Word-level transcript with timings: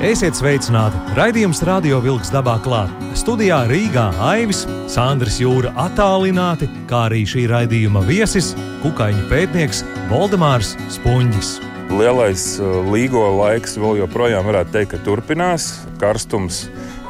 Esiet 0.00 0.32
sveicināti! 0.32 0.96
Raidījums 1.12 1.58
Radio 1.68 1.98
Vilks 2.00 2.30
dabā 2.32 2.54
klāt. 2.64 2.88
Studijā 3.20 3.58
Rīgā 3.68 4.06
Aivis, 4.24 4.62
Sandrs 4.88 5.36
Jūra 5.42 5.74
attālināti, 5.76 6.70
kā 6.88 7.02
arī 7.10 7.26
šī 7.28 7.42
raidījuma 7.50 8.00
viesis, 8.08 8.54
kukaiņu 8.80 9.26
pētnieks 9.28 9.82
Valdemārs 10.08 10.70
Spunģis. 10.94 11.50
Lielais 11.92 12.46
uh, 12.62 12.78
līgo 12.88 13.26
laiks 13.42 13.76
vēl 13.76 14.00
joprojām 14.00 14.48
varētu 14.48 14.72
teikt, 14.78 14.94
ka 14.94 15.02
turpinās. 15.04 15.68
Karstums 16.00 16.62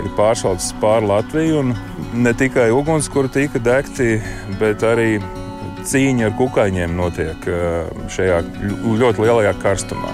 ir 0.03 0.11
pāršalts 0.19 0.73
pāri 0.83 1.13
Latviju, 1.13 1.63
un 1.63 1.73
ne 2.27 2.35
tikai 2.35 2.73
ugunskura 2.75 3.31
tika 3.31 3.63
degti, 3.63 4.17
bet 4.59 4.83
arī 4.83 5.21
cīņa 5.87 6.27
ar 6.27 6.37
kukaiņiem 6.43 6.99
notiek 6.99 7.51
uh, 7.55 7.87
šajā 8.11 8.43
ļoti 8.83 9.29
lielajā 9.29 9.55
karstumā. 9.63 10.11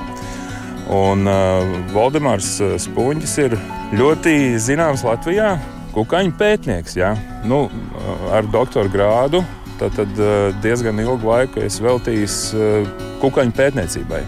Un 0.92 1.26
uh, 1.26 1.66
Valdemārs 1.90 2.60
uh, 2.62 2.76
Spunģis 2.78 3.32
ir 3.42 3.56
ļoti 3.98 4.54
zināms 4.62 5.02
Latvijā, 5.06 5.56
kukaiņu 5.96 6.36
pētnieks. 6.38 6.94
Ja? 6.98 7.16
Nu, 7.46 7.64
uh, 7.66 8.26
ar 8.36 8.46
doktora 8.52 8.90
grādu 8.92 9.42
tad, 9.80 9.96
tad 9.98 10.20
uh, 10.22 10.54
diezgan 10.62 11.02
ilgu 11.02 11.26
laiku 11.26 11.64
es 11.66 11.80
veltījis 11.82 12.38
uh, 12.54 12.86
kukaiņu 13.22 13.56
pētniecībai. 13.58 14.22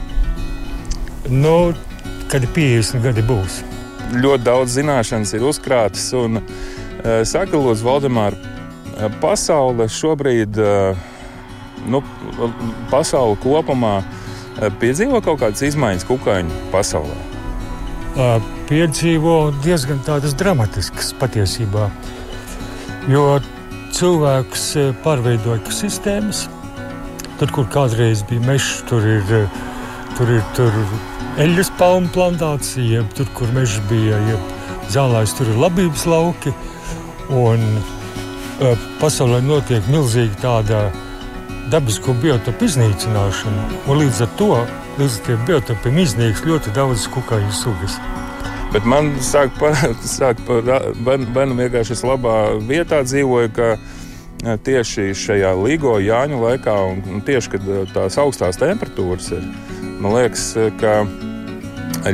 Nu, 1.30 1.70
kad 2.32 2.42
ir 2.42 2.52
50 2.56 3.06
gadi 3.06 3.22
būs. 3.28 3.62
Ļoti 4.18 4.44
daudz 4.48 4.74
zināšanas 4.80 5.36
ir 5.36 5.44
uzkrātas. 5.46 6.10
Un, 6.16 6.40
saka, 7.28 7.52
Lūdzu, 7.60 7.84
Valdemār, 7.84 8.34
pasaule 9.20 9.84
šobrīd, 9.92 10.56
nu, 11.92 12.00
pasaule 12.88 13.36
kopumā 13.44 13.98
Eh, 14.00 14.17
piedzīvo 14.80 15.20
kaut 15.24 15.42
kādas 15.42 15.64
izmaiņas 15.68 16.06
kukaiņu 16.08 16.62
pasaulē? 16.72 17.18
Piedzīvo 18.68 19.36
diezgan 19.62 20.00
tādas 20.06 20.34
dramatiskas 20.38 21.12
patiesībā. 21.20 21.86
Jo 23.08 23.38
cilvēks 23.94 24.64
pārveido 25.04 25.54
ekosistēmas. 25.58 26.46
Tur, 27.38 27.52
kur 27.54 27.68
kādreiz 27.70 28.24
bija 28.26 28.42
mežs, 28.42 28.80
tur 28.90 29.04
ir, 29.06 29.22
tur 30.18 30.32
ir 30.34 30.42
tur 30.58 30.74
eļļas 31.38 31.70
palmu 31.78 32.10
plantācija, 32.14 33.04
tur, 33.14 33.30
kur 33.38 33.52
mežs 33.54 33.78
bija 33.90 34.18
zālājs, 34.90 35.36
tur 35.38 35.52
ir 35.52 35.60
labības 35.62 36.06
lauki. 36.10 36.54
Un, 37.30 37.62
pasaulē 38.98 39.38
notiek 39.44 39.86
milzīga 39.92 40.42
tāda 40.42 40.80
dabisko 41.72 42.14
biotopu 42.22 42.68
iznīcināšanu, 42.68 43.64
un 43.88 44.00
līdz 44.02 44.22
ar 44.24 44.30
to 44.40 44.52
līdz 44.98 45.18
ar 45.30 45.44
biotopiem 45.46 46.00
iznīks 46.02 46.42
ļoti 46.46 46.72
daudz 46.74 47.06
kukaiņu 47.12 47.52
sugas. 47.54 47.98
Bet 48.72 48.84
man 48.88 49.14
sāk 49.24 49.54
par, 49.60 49.76
sāk 50.18 50.40
par 50.48 50.66
bērnu 51.04 51.56
vienkārši 51.58 51.96
es 51.96 52.04
labā 52.06 52.38
vietā 52.68 53.02
dzīvoju, 53.06 53.52
ka 53.56 53.70
tieši 54.64 55.12
šajā 55.18 55.54
līgo 55.58 55.96
Jāņu 56.02 56.42
laikā, 56.42 56.74
un, 56.90 57.22
tieši 57.26 57.54
kad 57.54 57.72
tās 57.94 58.18
augstās 58.20 58.60
temperatūras 58.60 59.32
ir, 59.34 59.46
man 60.02 60.14
liekas, 60.18 60.52
ka 60.78 61.00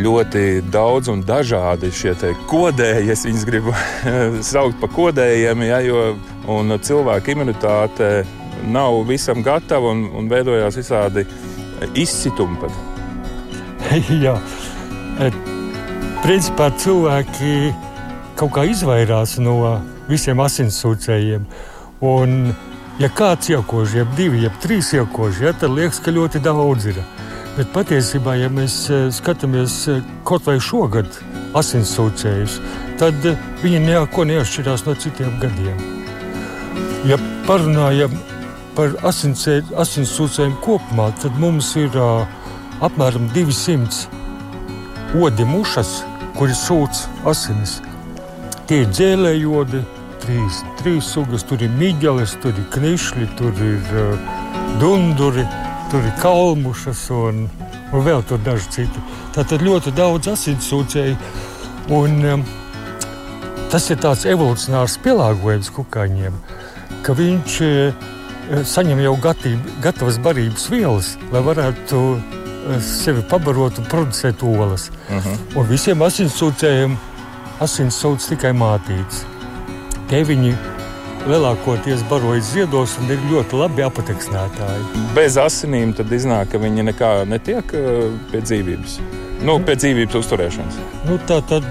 ļoti 0.01 0.63
daudz 0.73 1.11
un 1.13 1.21
dažādi 1.27 1.91
šie 1.93 2.15
kodēji, 2.49 3.11
es 3.13 3.27
viņus 3.27 3.45
gribu 3.49 3.75
saukt 4.53 4.81
par 4.81 4.93
kodējiem, 4.95 5.67
ja, 5.69 5.83
jo 5.85 6.15
cilvēka 6.85 7.33
imunitāte 7.35 8.09
nav 8.73 9.03
visam 9.09 9.43
gatava 9.45 9.93
un, 9.93 10.07
un 10.17 10.29
veidojās 10.31 10.79
visādi 10.79 11.27
izsitumi. 11.95 12.59
Pat. 12.61 12.73
Jā, 14.25 14.37
e, 15.21 15.31
principā 16.25 16.71
cilvēki 16.81 17.73
kaut 18.39 18.55
kā 18.57 18.67
izvairās 18.71 19.37
no 19.43 19.59
visiem 20.09 20.41
asinsūcējiem. 20.45 21.45
Un, 22.05 22.55
ja 23.01 23.11
kāds 23.13 23.51
iekož, 23.53 23.99
jeb 24.01 24.17
divi, 24.19 24.43
jeb 24.45 24.57
trīs 24.63 24.93
iekož, 24.97 25.45
ja, 25.45 25.55
tad 25.57 25.75
liekas, 25.77 26.03
ka 26.05 26.15
ļoti 26.15 26.43
daudz 26.45 26.91
ir. 26.93 27.01
Bet 27.55 27.71
patiesībā, 27.71 28.35
ja 28.41 28.51
mēs 28.51 28.81
e, 28.91 29.05
skatāmies 29.15 29.77
e, 29.93 30.01
kaut 30.27 30.47
vai 30.49 30.57
šogad 30.59 31.21
asinsūcējus, 31.55 32.59
tad 32.99 33.29
viņi 33.63 33.85
neko 33.85 34.27
neatšķirās 34.27 34.87
no 34.89 34.97
citiem 34.99 35.37
gadiem. 35.43 35.79
Ja 37.07 37.21
parunājam 37.47 38.17
par 38.75 38.95
asinsūcēm 39.07 40.57
kopumā, 40.65 41.11
tad 41.23 41.37
mums 41.41 41.75
ir 41.79 41.95
uh, 41.99 42.25
apmēram 42.85 43.29
200 43.35 44.09
odi 45.23 45.47
mušas, 45.47 46.01
kuri 46.39 46.55
sūc 46.59 47.05
asinis. 47.31 47.79
Tie 48.69 48.81
ir 48.83 48.89
dzēlējodi, 48.91 49.83
trīs, 50.25 50.63
trīs 50.81 51.11
sugas, 51.15 51.45
tur 51.47 51.63
ir 51.63 51.71
mīģeles, 51.79 52.39
tur 52.43 52.57
ir 52.57 52.67
knišļi, 52.75 53.29
tur 53.39 53.63
ir 53.63 53.95
uh, 54.01 54.33
dunduri, 54.83 55.47
tur 55.93 56.03
ir 56.03 56.17
kalmušas 56.23 57.07
un, 57.15 57.45
un 57.93 58.07
vēl 58.07 58.25
tur 58.27 58.43
daži 58.43 58.73
citi. 58.79 59.05
Tātad 59.37 59.63
ļoti 59.63 59.95
daudz 59.95 60.33
asinsūcēju. 60.35 61.17
Un, 61.95 62.19
um, 62.33 62.43
tas 63.71 63.87
ir 63.93 64.01
tāds 64.01 64.25
evolūcionārs 64.31 64.97
pielāgojums 65.05 65.71
kukaiņiem, 65.77 66.39
ka 67.05 67.15
viņš 67.19 67.61
uh, 67.69 68.11
saņem 68.69 69.01
jau 69.05 69.15
gatību, 69.25 69.79
gatavas 69.85 70.19
barības 70.23 70.69
vielas, 70.73 71.15
lai 71.33 71.43
varētu 71.45 72.01
eh, 72.15 72.79
sevi 72.85 73.25
pabarot 73.31 73.81
un 73.81 73.89
producēt 73.91 74.45
olas. 74.45 74.91
Uh 75.09 75.17
mhm. 75.17 75.29
-huh. 75.29 75.59
Un 75.59 75.69
visiem 75.69 76.03
asinsūcējiem 76.03 76.97
asins 77.61 78.01
sūdz 78.03 78.29
tikai 78.29 78.53
mātītes. 78.53 79.25
Te 80.09 80.23
viņi 80.25 80.55
lielākoties 81.27 82.03
barojas 82.09 82.53
ziedos 82.53 82.99
un 83.01 83.11
ir 83.11 83.19
ļoti 83.31 83.57
labi 83.57 83.83
apateksnētāji. 83.83 85.05
Bez 85.15 85.37
asinīm 85.37 85.95
tad 85.97 86.13
iznāk, 86.13 86.51
ka 86.53 86.59
viņi 86.59 86.83
nekā 86.91 87.13
netiek 87.27 87.75
eh, 87.75 88.11
pie 88.33 88.41
dzīvības. 88.41 88.99
Nu, 89.45 89.59
pie 89.61 89.77
dzīvības 89.77 90.15
uzturēšanas. 90.15 90.77
Nu, 91.09 91.19
tā 91.29 91.41
tad 91.49 91.65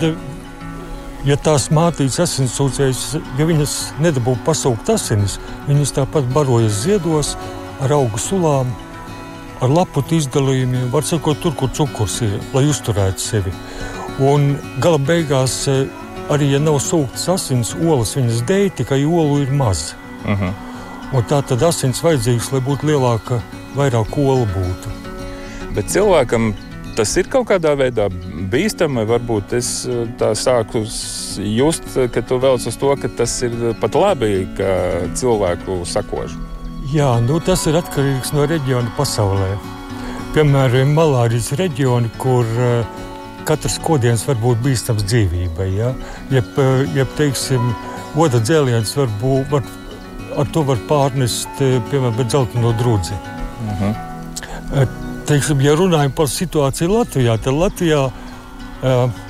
ja 1.27 1.37
tās 1.39 1.69
mātītes 1.73 2.19
asinsūcējas, 2.23 3.03
ja 3.39 3.47
viņas 3.47 3.75
nedabū 4.03 4.35
pasaukt 4.45 4.89
asinis, 4.93 5.39
viņas 5.67 5.95
tāpat 5.99 6.27
barojas 6.35 6.83
ziedos 6.83 7.33
ar 7.83 7.95
augu 7.95 8.19
sulām, 8.19 8.71
ar 9.63 9.71
lapu 9.71 10.03
izdalījumiem, 10.11 10.89
var 10.91 11.07
sakot, 11.07 11.39
tur, 11.41 11.55
kur 11.55 11.71
cukurs 11.71 12.19
ir, 12.25 12.35
lai 12.55 12.65
uzturētu 12.67 13.23
sevi. 13.23 13.53
Un 14.23 14.53
gala 14.83 14.99
beigās, 14.99 15.67
eh, 15.67 15.87
arī 16.29 16.51
ja 16.51 16.59
nav 16.59 16.79
sūktas 16.83 17.29
asins, 17.33 17.73
olas 17.75 18.15
viņas 18.15 18.43
dēļ, 18.49 18.69
tikai 18.81 19.03
olu 19.05 19.41
ir 19.41 19.51
maz. 19.51 19.93
Uh 20.23 20.31
mhm. 20.31 20.43
-huh. 20.43 20.53
Un 21.13 21.21
tā 21.29 21.43
tad 21.45 21.61
asins 21.61 22.01
vajadzīgs, 22.01 22.51
lai 22.51 22.59
būtu 22.61 22.87
lielāka, 22.89 23.41
vairāk 23.75 24.17
olu 24.17 24.47
būtu. 24.49 24.89
Bet 25.75 25.85
cilvēkam 25.85 26.55
tas 26.97 27.11
ir 27.19 27.29
kaut 27.31 27.47
kādā 27.49 27.73
veidā 27.77 28.07
bīstami. 28.51 29.05
Varbūt 29.09 29.55
es 29.57 29.69
eh, 29.89 30.03
tā 30.19 30.33
sāku 30.37 30.83
just, 30.83 31.85
ka 32.13 32.23
tu 32.25 32.39
velc 32.41 32.65
uz 32.69 32.79
to, 32.79 32.91
ka 33.01 33.11
tas 33.17 33.35
ir 33.45 33.55
pat 33.81 33.97
labi, 33.97 34.45
ka 34.57 34.73
cilvēku 35.19 35.81
sakož. 35.89 36.35
Jā, 36.93 37.15
nu, 37.25 37.39
tas 37.41 37.63
ir 37.69 37.79
atkarīgs 37.79 38.33
no 38.35 38.45
reģiona 38.49 38.91
pasaulē. 38.97 39.53
Piemēram, 40.33 40.93
malārijas 40.97 41.51
reģioni, 41.57 42.09
kur 42.21 42.45
uh, 42.57 43.03
katrs 43.47 43.79
kodiens 43.81 44.25
var 44.27 44.37
būt 44.41 44.61
bīstams 44.65 45.05
dzīvībai. 45.09 45.69
Ja? 45.77 45.93
Jeb, 46.33 46.49
uh, 46.61 46.83
jeb 46.97 47.13
teiksim, 47.17 47.71
oda 48.19 48.41
dzēliens 48.41 48.93
var 48.97 49.13
būt, 49.21 49.47
var, 49.53 49.69
ar 50.41 50.51
to 50.53 50.65
var 50.67 50.81
pārnest, 50.89 51.61
piemēram, 51.61 52.19
dzelteno 52.25 52.75
drudzi. 52.81 53.17
Uh 53.17 53.71
mhm. 53.71 53.95
-huh 54.73 55.02
teiksim, 55.27 55.61
ja 55.63 55.75
runājam 55.77 56.13
par 56.15 56.29
situāciju 56.31 56.97
Latvijā, 56.97 57.37
tad 57.41 57.57
Latvijā 57.57 58.01
uh, 58.09 59.21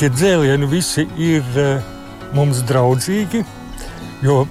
tie 0.00 0.10
dzēlieni 0.10 0.68
visi 0.70 1.06
ir 1.20 1.46
uh, 1.56 1.92
mums 2.36 2.62
draudzīgi, 2.68 3.44
jo 4.24 4.42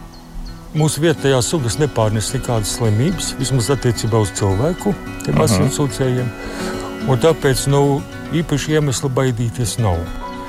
mūsu 0.78 1.04
vietējās 1.04 1.52
sugas 1.52 1.78
nepārnes 1.82 2.32
nekādas 2.36 2.78
slimības, 2.78 3.34
vismaz 3.40 3.72
attiecībā 3.76 4.22
uz 4.24 4.32
cilvēku, 4.40 4.96
tiem 5.26 5.36
uh 5.36 5.42
-huh. 5.42 5.48
asinsūcējiem. 5.50 6.32
Tāpēc 7.22 7.68
nu, 7.68 8.02
īpaši 8.34 8.78
iemesli 8.78 9.10
baidīties 9.10 9.78
nav. 9.82 9.98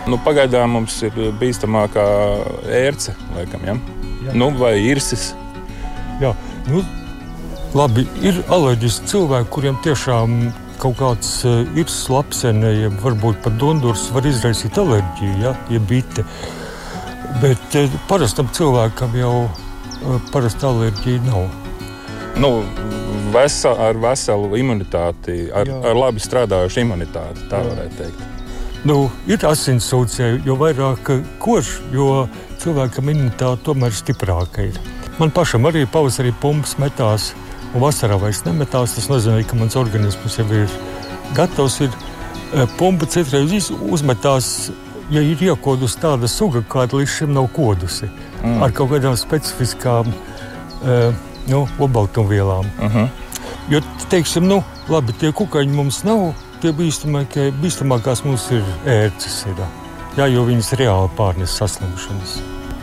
Nu, 0.07 0.19
pagaidām 0.19 0.71
mums 0.77 1.03
ir 1.03 1.13
bīstamākā 1.41 2.05
ērce, 2.67 3.15
laikam, 3.37 3.65
ja? 3.67 3.77
Jā. 4.27 4.35
Nu, 4.35 4.51
vai 4.59 4.77
īrsis. 4.79 5.33
Jā, 6.21 6.35
nu, 6.69 6.83
Labi, 7.73 8.03
ir 8.21 8.37
alerģiski 8.53 9.09
cilvēki, 9.09 9.49
kuriem 9.49 9.79
tiešām 9.81 10.33
kaut 10.83 10.99
kāds 10.99 11.31
uh, 11.49 11.63
ir 11.79 11.89
slapsene, 11.89 12.69
ja 12.77 12.91
varbūt 13.01 13.39
pat 13.47 13.55
dundurs 13.57 14.11
var 14.13 14.27
izraisīt 14.29 14.77
alerģiju, 14.77 15.39
ja, 15.41 15.55
ja 15.73 15.81
bite. 15.89 16.25
Bet 17.41 17.77
uh, 17.81 17.95
parastam 18.11 18.51
cilvēkam 18.53 19.17
jau 19.17 19.33
uh, 19.47 20.19
parasta 20.35 20.69
alerģija 20.69 21.25
nav. 21.31 21.47
Nu, 22.43 22.51
vesel, 23.33 23.81
ar 23.81 23.97
veselu 24.05 24.53
imunitāti, 24.61 25.47
ar, 25.49 25.69
Jā. 25.69 25.81
ar 25.89 25.97
labi 25.97 26.21
strādājušu 26.21 26.85
imunitāti, 26.85 27.49
tā 27.49 27.63
Jā. 27.63 27.71
varētu 27.73 28.01
teikt. 28.03 28.29
Nu, 28.85 28.99
ir 29.31 29.47
asinsūcēji, 29.49 30.43
jo 30.45 30.59
vairāk 30.61 31.09
kož, 31.41 31.79
jo 31.95 32.27
cilvēkam 32.61 33.15
imunitāte 33.15 33.65
tomēr 33.71 33.97
stiprāka 33.97 34.69
ir. 34.69 34.81
Man 35.21 35.33
pašam 35.33 35.69
arī 35.69 35.87
pavasarī 35.89 36.33
pumpas 36.43 36.77
metās, 36.83 37.31
vasarā 37.81 38.19
vairs 38.21 38.43
nemetās. 38.47 38.97
Tas 38.97 39.09
nozīmē, 39.11 39.45
ka 39.49 39.57
mans 39.57 39.77
organisms 39.81 40.39
jau 40.39 40.47
ir 40.53 40.71
gatavs. 41.37 41.81
Ir, 41.87 41.97
e, 42.53 42.67
pumpa 42.79 43.09
citreiz 43.09 43.71
uzmetās, 43.73 44.71
ja 45.13 45.23
ir 45.25 45.43
iekodusi 45.43 46.01
tāda 46.03 46.29
suga, 46.29 46.65
kāda 46.69 47.01
līdz 47.01 47.17
šim 47.17 47.35
nav 47.37 47.49
kodusi, 47.57 48.11
mm. 48.43 48.63
ar 48.65 48.73
kaut 48.77 48.93
kādām 48.93 49.17
specifiskām 49.19 50.09
uh, 50.13 51.11
nu, 51.49 51.67
olbaltumvielām. 51.79 52.67
Uh 52.79 52.85
mhm. 52.85 52.99
-huh. 52.99 53.09
Jo, 53.71 53.81
teiksim, 54.11 54.47
nu, 54.47 54.63
labi, 54.89 55.13
tie 55.13 55.33
kukaiņi 55.33 55.75
mums 55.75 56.03
nav. 56.05 56.33
Tie 56.63 56.71
bīstamākie, 56.73 57.51
bīstamākās 57.63 58.25
mums 58.25 58.51
ir 58.51 58.63
ērces. 58.87 59.45
Ir, 59.51 59.63
jā, 60.17 60.27
jo 60.27 60.45
viņas 60.47 60.73
reāli 60.79 61.11
pārnes 61.17 61.57
saslimšanas. 61.59 62.37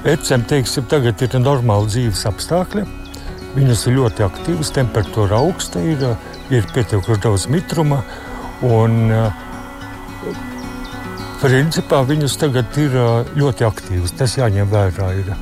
Ērcēm, 0.03 0.43
teiksim, 0.47 0.83
tagad 0.91 1.21
ir 1.21 1.39
normāli 1.39 1.87
dzīves 1.87 2.25
apstākļi. 2.25 2.85
Viņas 3.55 3.85
ir 3.89 3.95
ļoti 3.97 4.25
aktīvas, 4.25 4.73
temperatūra 4.75 5.39
augsta, 5.41 5.81
ir, 5.81 6.03
ir 6.53 6.67
pietiekuši 6.73 7.23
daudz 7.23 7.47
mitruma. 7.49 8.03
Un, 8.65 9.09
principā 11.41 12.01
viņas 12.05 12.37
tagad 12.39 12.77
ir 12.81 12.95
ļoti 13.39 13.65
aktīvas. 13.67 14.15
Tas 14.19 14.37
jāņem 14.37 14.69
vērā. 14.69 15.11
Ir. 15.21 15.33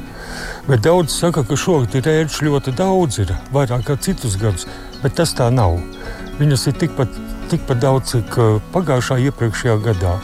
Bet 0.67 0.83
daudz 0.85 1.15
saka, 1.15 1.43
ka 1.47 1.57
šogad 1.57 1.95
ir 1.97 2.09
ērģis 2.11 2.43
ļoti 2.45 2.73
daudz, 2.77 3.21
ir 3.23 3.33
vairāk 3.55 3.87
kā 3.87 3.95
citus 3.99 4.37
gadus, 4.39 4.67
bet 5.01 5.15
tas 5.17 5.33
tā 5.37 5.49
nav. 5.53 5.79
Viņas 6.37 6.67
ir 6.69 6.77
tikpat, 6.83 7.15
tikpat 7.51 7.81
daudz, 7.81 8.11
cik 8.13 8.37
uh, 8.37 8.59
pagājušā 8.75 9.17
iepriekšējā 9.29 9.77
gadā. 9.87 10.17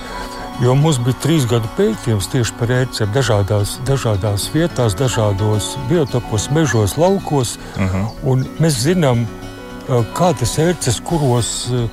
Jo 0.64 0.78
mums 0.80 0.96
bija 1.04 1.18
trīs 1.20 1.44
gadu 1.50 1.68
pētījums 1.76 2.30
tieši 2.32 2.54
par 2.56 2.70
ērcēm 2.72 3.10
dažādās, 3.12 3.74
dažādās 3.84 4.46
vietās, 4.54 4.94
dažādos 4.96 5.74
biotopos, 5.90 6.46
mežos, 6.56 6.94
laukos. 6.96 7.58
Uh 7.76 7.82
mhm. 7.84 8.06
-huh. 8.24 8.46
Mēs 8.64 8.78
zinām, 8.86 9.26
uh, 9.26 10.06
kādas 10.16 10.56
ērces, 10.60 11.02
kuros, 11.04 11.68
uh, 11.68 11.90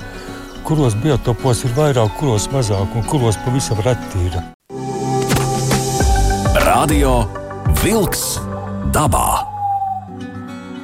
kuros 0.63 0.95
biotopos 0.95 1.65
ir 1.65 1.71
vairāk, 1.75 2.15
kuros 2.19 2.47
mazāk 2.53 2.95
un 2.95 3.03
kuros 3.03 3.37
pavisam 3.45 3.77
reti 3.83 4.25
ir. 4.25 4.39
Radio 6.65 7.27
Vilks 7.83 8.39
dabā. 8.93 9.43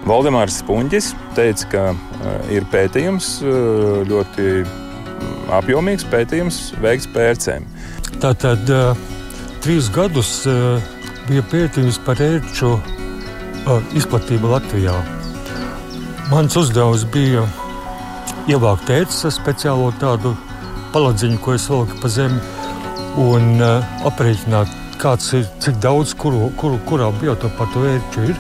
Valdemārs 0.06 0.60
Spunģis 0.60 1.16
teica, 1.36 1.66
ka 1.72 1.88
uh, 1.92 2.52
ir 2.52 2.68
pētījums, 2.72 3.42
uh, 3.44 4.04
ļoti 4.08 4.66
apjomīgs 5.56 6.04
pētījums 6.12 6.74
veikts 6.82 7.08
pērcēm. 7.14 7.77
Tātad 8.18 8.70
trīs 9.62 9.92
gadus 9.94 10.32
bija 11.28 11.44
pētījums 11.52 12.00
par 12.06 12.22
ērču 12.24 12.72
izplatību 13.98 14.50
Latvijā. 14.56 14.96
Mans 16.32 16.58
uzdevums 16.60 17.06
bija 17.14 17.44
ievākt 18.50 18.90
ērces 18.92 19.38
speciālo 19.38 19.92
tādu 20.02 20.34
paladziņu, 20.96 21.38
ko 21.44 21.54
es 21.56 21.68
velku 21.70 22.00
pa 22.02 22.12
zemi, 22.12 22.42
un 23.22 23.62
aprēķināt 24.08 24.74
kāds 25.02 25.30
ir, 25.38 25.46
cik 25.62 25.78
daudz, 25.84 26.16
kuru, 26.18 26.50
kuru, 26.58 26.80
kurā 26.90 27.12
biotopā 27.22 27.68
to 27.74 27.86
ērču 27.90 28.30
ir. 28.32 28.40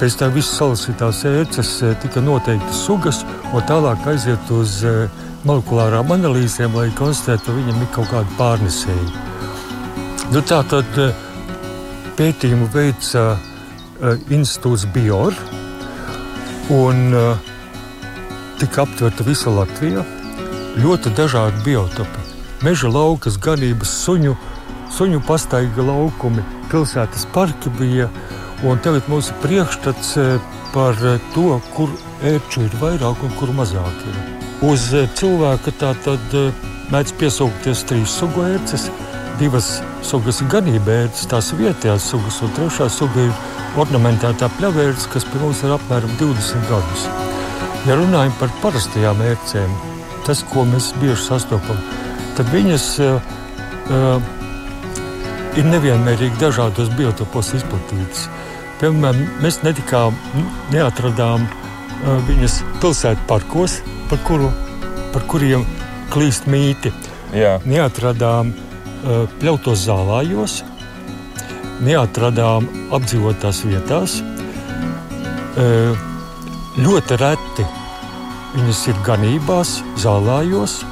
Pēc 0.00 0.16
tam 0.18 0.32
visas 0.34 0.56
salasītās 0.58 1.22
ērces 1.28 1.74
tika 2.02 2.22
noteiktas 2.24 2.82
sugas, 2.86 3.22
un 3.52 3.62
tālāk 3.68 4.08
aiziet 4.10 4.50
uz 4.54 4.80
eh, 4.88 5.04
molekulārām 5.48 6.12
analīzēm, 6.16 6.76
lai 6.78 6.88
konstatētu, 6.98 7.46
ka 7.46 7.56
viņam 7.58 7.82
ir 7.82 7.90
kaut 7.94 8.10
kāda 8.12 8.38
pārnesēja. 8.38 9.24
Nu, 10.32 10.40
tā 10.40 10.62
tad 10.70 10.98
eh, 11.00 11.12
pētījumu 12.18 12.70
veica 12.74 13.34
institūts 14.34 14.84
Bior, 14.92 15.36
un 16.74 17.14
tika 18.58 18.82
aptverta 18.84 19.24
visa 19.24 19.52
Latvija. 19.54 20.02
Ļoti 20.74 21.12
dažādi 21.14 21.62
biotopi. 21.64 22.24
Meža 22.66 22.90
laukas, 22.90 23.38
ganības, 23.40 23.92
suņu 24.02 24.34
suņu 24.94 25.22
pastaiga 25.26 25.84
laukumi, 25.86 26.44
pilsētas 26.72 27.26
parki 27.34 27.72
bija. 27.78 28.08
Un 28.64 28.78
tagad 28.84 29.08
mums 29.10 29.32
ir 29.32 29.40
priekšstats 29.42 30.14
eh, 30.22 30.52
par 30.76 31.00
eh, 31.02 31.18
to, 31.34 31.58
kur 31.74 31.90
ērču 32.22 32.68
ir 32.68 32.78
vairāk 32.80 33.26
un 33.26 33.36
kur 33.40 33.52
mazāk 33.56 34.08
ir. 34.12 34.33
Uz 34.62 34.92
eh, 34.94 35.08
cilvēka 35.18 35.74
tā 35.80 35.90
tad 36.04 36.38
mēdz 36.92 37.14
piesaukties 37.18 37.82
trīs 37.88 38.14
sugu 38.20 38.44
ērces. 38.46 38.88
Divas 39.40 39.80
sugas 40.06 40.38
ir 40.42 40.50
ganība 40.52 40.92
ērces, 41.02 41.26
tās 41.30 41.50
vietējās 41.58 42.06
sugas, 42.12 42.38
un 42.44 42.52
trešā 42.54 42.86
suga 42.92 43.24
ir 43.24 43.32
ornamentētā 43.80 44.46
pļavērts, 44.58 45.08
kas 45.10 45.26
pie 45.26 45.40
mums 45.42 45.64
ir 45.66 45.74
apmēram 45.74 46.12
20 46.20 46.68
gadus. 46.70 47.08
Ja 47.88 47.96
runājam 47.98 48.36
par 48.38 48.52
parastajām 48.62 49.24
ērcēm, 49.26 49.74
tas, 50.28 50.44
ko 50.52 50.62
mēs 50.68 50.92
bieži 51.00 51.18
sastopam, 51.24 51.82
tad 52.38 52.48
viņas 52.54 52.86
uh, 53.02 54.22
ir 55.58 55.68
nevienmērīgi 55.72 56.40
dažādos 56.40 56.94
biotopos 56.94 57.52
izplatītas. 57.58 58.28
Piemēram, 58.80 59.26
mēs 59.42 59.60
netikām, 59.66 60.16
neatradām 60.72 61.44
uh, 61.48 61.63
viņas 62.04 62.58
pilsētu 62.82 63.26
parkos, 63.28 63.78
par, 64.10 64.20
kuru, 64.26 64.50
par 65.14 65.24
kuriem 65.30 65.64
klīst 66.12 66.48
mīti. 66.50 66.92
Jā. 67.34 67.56
Neatradām 67.66 68.52
uh, 68.52 69.24
pļautos 69.40 69.86
zālājos, 69.86 70.60
neatradām 71.84 72.68
apdzīvotās 72.94 73.64
vietās. 73.66 74.18
Uh, 75.54 75.96
ļoti 76.78 77.18
reti 77.20 77.66
viņas 78.54 78.86
ir 78.92 79.00
ganībās, 79.06 79.78
zālājos. 79.98 80.82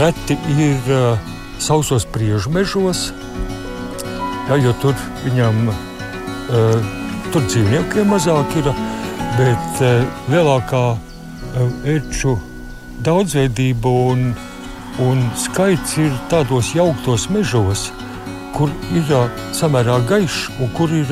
Reti 0.00 0.34
ir 0.58 0.88
sausos 1.62 2.06
priežu 2.08 2.50
mežos, 2.52 3.10
ja, 4.48 4.56
jo 4.58 4.72
tur 4.82 4.96
viņam 5.22 5.68
uh, 5.70 6.99
tur 7.32 7.44
dzīvniekiem 7.46 8.10
mazāk 8.10 8.54
ir, 8.60 8.70
bet 9.38 9.82
uh, 9.84 10.04
lielākā 10.32 10.82
ērču 11.88 12.36
daudzveidība 13.06 13.92
un, 14.12 14.30
un 15.02 15.22
skaits 15.38 15.96
ir 16.02 16.14
tādos 16.32 16.72
jauktos 16.76 17.28
mežos, 17.32 17.88
kur 18.56 18.72
ir 18.94 19.14
uh, 19.14 19.26
samērā 19.56 20.00
gaišs 20.10 20.50
un 20.60 20.70
kur 20.76 20.92
ir 20.94 21.10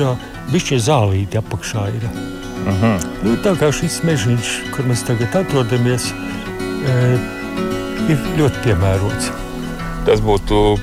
bišķi 0.53 0.81
zālīti 0.89 1.41
apakšā. 1.41 1.89
Ir. 1.97 2.07
Uh 2.09 2.71
mhm. 2.71 2.79
-huh. 2.85 3.09
nu, 3.23 3.35
tā 3.43 3.55
kā 3.59 3.71
šis 3.71 4.01
mežiņš, 4.03 4.55
kur 4.75 4.85
mēs 4.85 5.05
tagad 5.07 5.35
atrodamies, 5.43 6.11
uh, 6.13 8.09
ir 8.09 8.17
ļoti 8.37 8.65
piemērots 8.65 9.31
tas 10.09 10.21
būtu 10.25 10.79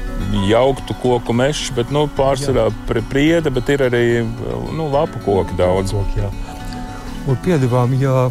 jauktu 0.47 0.95
koku 1.03 1.35
mežs, 1.37 1.71
bet 1.77 1.91
nu, 1.95 2.07
pārsvarā 2.19 2.69
priede, 3.11 3.51
bet 3.55 3.69
ir 3.73 3.87
arī 3.87 4.05
nu, 4.25 4.89
lapu 4.93 5.21
koki 5.25 5.57
daudz. 5.59 5.95
Koki. 5.97 6.27
Un 7.27 7.39
piedevām, 7.43 7.95
ja, 8.01 8.29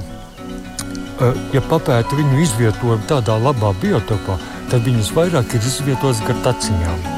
eh, 1.20 1.42
ja 1.56 1.62
papēta 1.62 2.16
viņu 2.16 2.42
izvietojumu 2.44 3.08
tādā 3.10 3.36
labā 3.42 3.74
biotopā, 3.82 4.38
tad 4.72 4.86
viņas 4.88 5.12
vairāk 5.16 5.56
ir 5.56 5.68
izvietotas 5.68 6.24
gar 6.28 6.40
taciņām. 6.46 7.12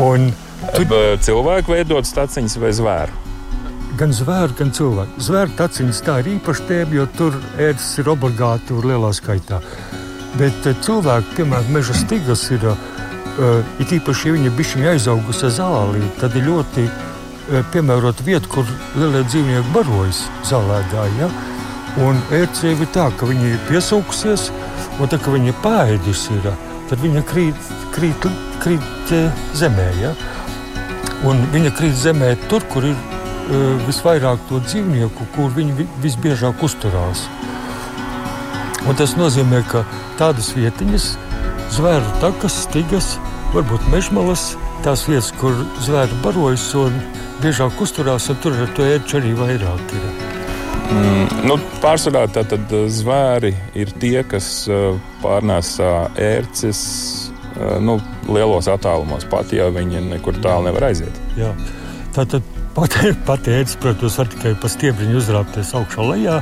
Un 0.00 0.30
tur 0.76 1.16
cilvēku 1.18 1.74
veidot 1.74 2.06
staciņas 2.06 2.56
vai 2.62 2.70
zvēru. 2.72 3.18
Gan 3.98 4.14
zvēru, 4.14 4.54
gan 4.56 4.70
cilvēku. 4.70 5.20
Zvēru 5.20 5.56
taciņas 5.58 6.02
tā 6.06 6.20
ir 6.22 6.30
īpaša 6.36 6.66
tēma, 6.68 6.94
jo 6.94 7.06
tur 7.18 7.34
ērts 7.58 7.98
ir 8.00 8.08
obligāti 8.08 8.78
lielā 8.78 9.10
skaitā. 9.12 9.58
Bet 10.38 10.66
eh, 10.66 10.78
cilvēki, 10.86 11.40
piemēram, 11.40 11.74
meža 11.74 11.96
stigas 11.98 12.46
ir, 12.54 12.70
uh, 13.40 13.60
ir 13.80 13.94
īpaši, 13.98 14.28
ja 14.28 14.34
viņi 14.36 14.50
ir 14.50 14.56
bijuši 14.58 14.86
aizaugusi 14.92 15.50
zālī, 15.56 16.02
tad 16.20 16.36
ir 16.36 16.46
ļoti 16.46 16.86
uh, 16.86 17.62
piemērota 17.72 18.26
vieta, 18.26 18.50
kur 18.52 18.68
lielie 18.98 19.22
dzīvnieki 19.26 19.74
barojas 19.74 20.24
zālēdā. 20.48 21.06
Ja? 21.18 21.30
Un 22.04 22.20
ērcēji 22.36 22.78
ir 22.78 22.90
tā, 22.94 23.08
ka 23.18 23.28
viņi 23.28 23.54
ir 23.54 23.62
piesaukusies, 23.70 24.50
un 25.00 25.10
tā, 25.10 25.18
ka 25.18 25.32
viņi 25.34 25.50
ir 25.50 25.62
pāēdusi, 25.64 26.36
ir, 26.38 26.50
tad 26.90 27.02
viņa 27.02 27.24
krīt, 27.26 27.72
krīt, 27.96 28.28
krīt 28.62 29.14
zemē. 29.58 29.88
Ja? 30.02 30.12
Un 31.26 31.42
viņa 31.52 31.72
krīt 31.76 31.98
zemē 31.98 32.36
tur, 32.48 32.64
kur 32.70 32.86
ir 32.86 33.00
visvairāk 33.88 34.42
to 34.48 34.60
dzīvnieku, 34.62 35.26
kur 35.34 35.50
viņi 35.56 35.88
visbiežāk 36.02 36.62
uzturās. 36.62 37.26
Un 38.88 38.96
tas 38.96 39.16
nozīmē, 39.18 39.60
ka 39.68 39.82
tādas 40.20 40.52
vietiņas, 40.56 41.10
zvēru 41.74 42.14
takas, 42.22 42.62
stigas, 42.64 43.16
varbūt 43.54 43.86
mežmalas, 43.90 44.52
tās 44.84 45.06
vietas, 45.08 45.30
kur 45.40 45.56
zvēri 45.82 46.18
barojas 46.24 46.68
un 46.78 46.94
biežāk 47.42 47.80
uzturās, 47.82 48.28
un 48.30 48.38
tur 48.42 48.54
ar 48.54 48.70
to 48.76 48.86
ērču 48.86 49.18
arī 49.18 49.32
vairāk 49.38 49.94
ir. 49.96 50.06
Mm, 50.90 51.26
nu, 51.46 51.56
pārsvarā 51.82 52.24
tātad 52.34 52.72
zvēri 52.90 53.52
ir 53.78 53.92
tie, 54.02 54.20
kas 54.26 54.68
pārnēsā 55.22 55.92
ērces 56.18 56.80
nu, 57.82 57.98
lielos 58.30 58.70
attālumos, 58.70 59.26
pat 59.30 59.52
ja 59.54 59.68
viņi 59.74 60.02
nekur 60.08 60.38
tālu 60.42 60.68
nevar 60.68 60.90
aiziet. 60.90 61.22
Jā. 61.38 61.52
Tātad 62.14 62.46
pati 62.74 63.14
pat 63.28 63.50
ērts, 63.50 63.78
protams, 63.82 64.18
var 64.20 64.30
tikai 64.34 64.54
pa 64.62 64.70
stiebriņu 64.70 65.18
uzrāpties 65.22 65.74
augšā 65.78 66.10
lejā, 66.12 66.40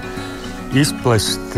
izplest 0.76 1.56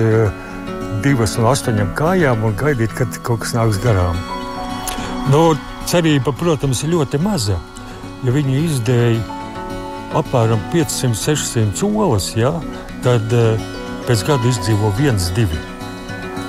divas 1.04 1.38
no 1.38 1.50
astoņām 1.50 1.94
kājām 1.98 2.46
un 2.46 2.58
gaidīt, 2.58 2.94
kad 2.98 3.22
kaut 3.26 3.44
kas 3.46 3.56
nāks 3.58 3.82
garām. 3.82 4.18
Nu, 5.28 5.42
cerība, 5.90 6.32
protams, 6.32 6.82
ir 6.84 6.94
ļoti 6.94 7.20
maza. 7.22 7.58
Ja 8.24 8.32
viņi 8.32 8.64
izdēja 8.64 9.20
apmēram 10.16 10.62
500-600 10.72 11.90
olas, 11.90 12.32
ja, 12.38 12.52
tad 13.04 13.32
uh, 13.36 13.60
pēc 14.08 14.24
gada 14.26 14.48
izdzīvo 14.50 14.92
viens, 14.98 15.30
divi. 15.36 15.58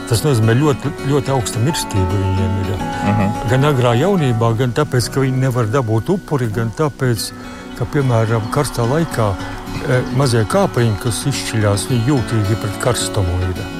Tas 0.09 0.25
nozīmē 0.25 0.57
ļoti, 0.59 0.91
ļoti 1.07 1.31
augsta 1.31 1.61
mirstība 1.63 2.09
viņiem 2.11 2.55
ir. 2.63 2.71
Uh 2.75 2.81
mhm. 2.81 3.21
-huh. 3.21 3.49
Gan 3.51 3.67
agrā 3.69 3.93
jaunībā, 3.99 4.53
gan 4.59 4.73
tāpēc, 4.75 5.09
ka 5.13 5.23
viņi 5.25 5.45
nevar 5.45 5.69
dabūt 5.71 6.09
upuri, 6.15 6.49
gan 6.51 6.71
tāpēc, 6.77 7.31
ka, 7.77 7.85
piemēram, 7.93 8.49
karstā 8.51 8.87
laikā 8.87 9.31
e, 9.33 10.01
mazie 10.17 10.43
kāpiņi, 10.45 10.97
kas 11.03 11.25
izšķiļās, 11.31 11.87
viņi 11.89 12.09
jūtīgi 12.11 12.59
pret 12.63 12.81
karstumu 12.83 13.39
ir. 13.49 13.70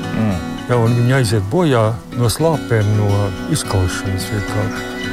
Ja, 0.72 0.78
viņi 0.80 1.12
aiziet 1.18 1.48
bojā 1.52 1.82
no 2.16 2.30
slāpēm, 2.32 2.94
no 2.96 3.08
izkaušanas 3.52 4.30
vienkārši. 4.32 5.10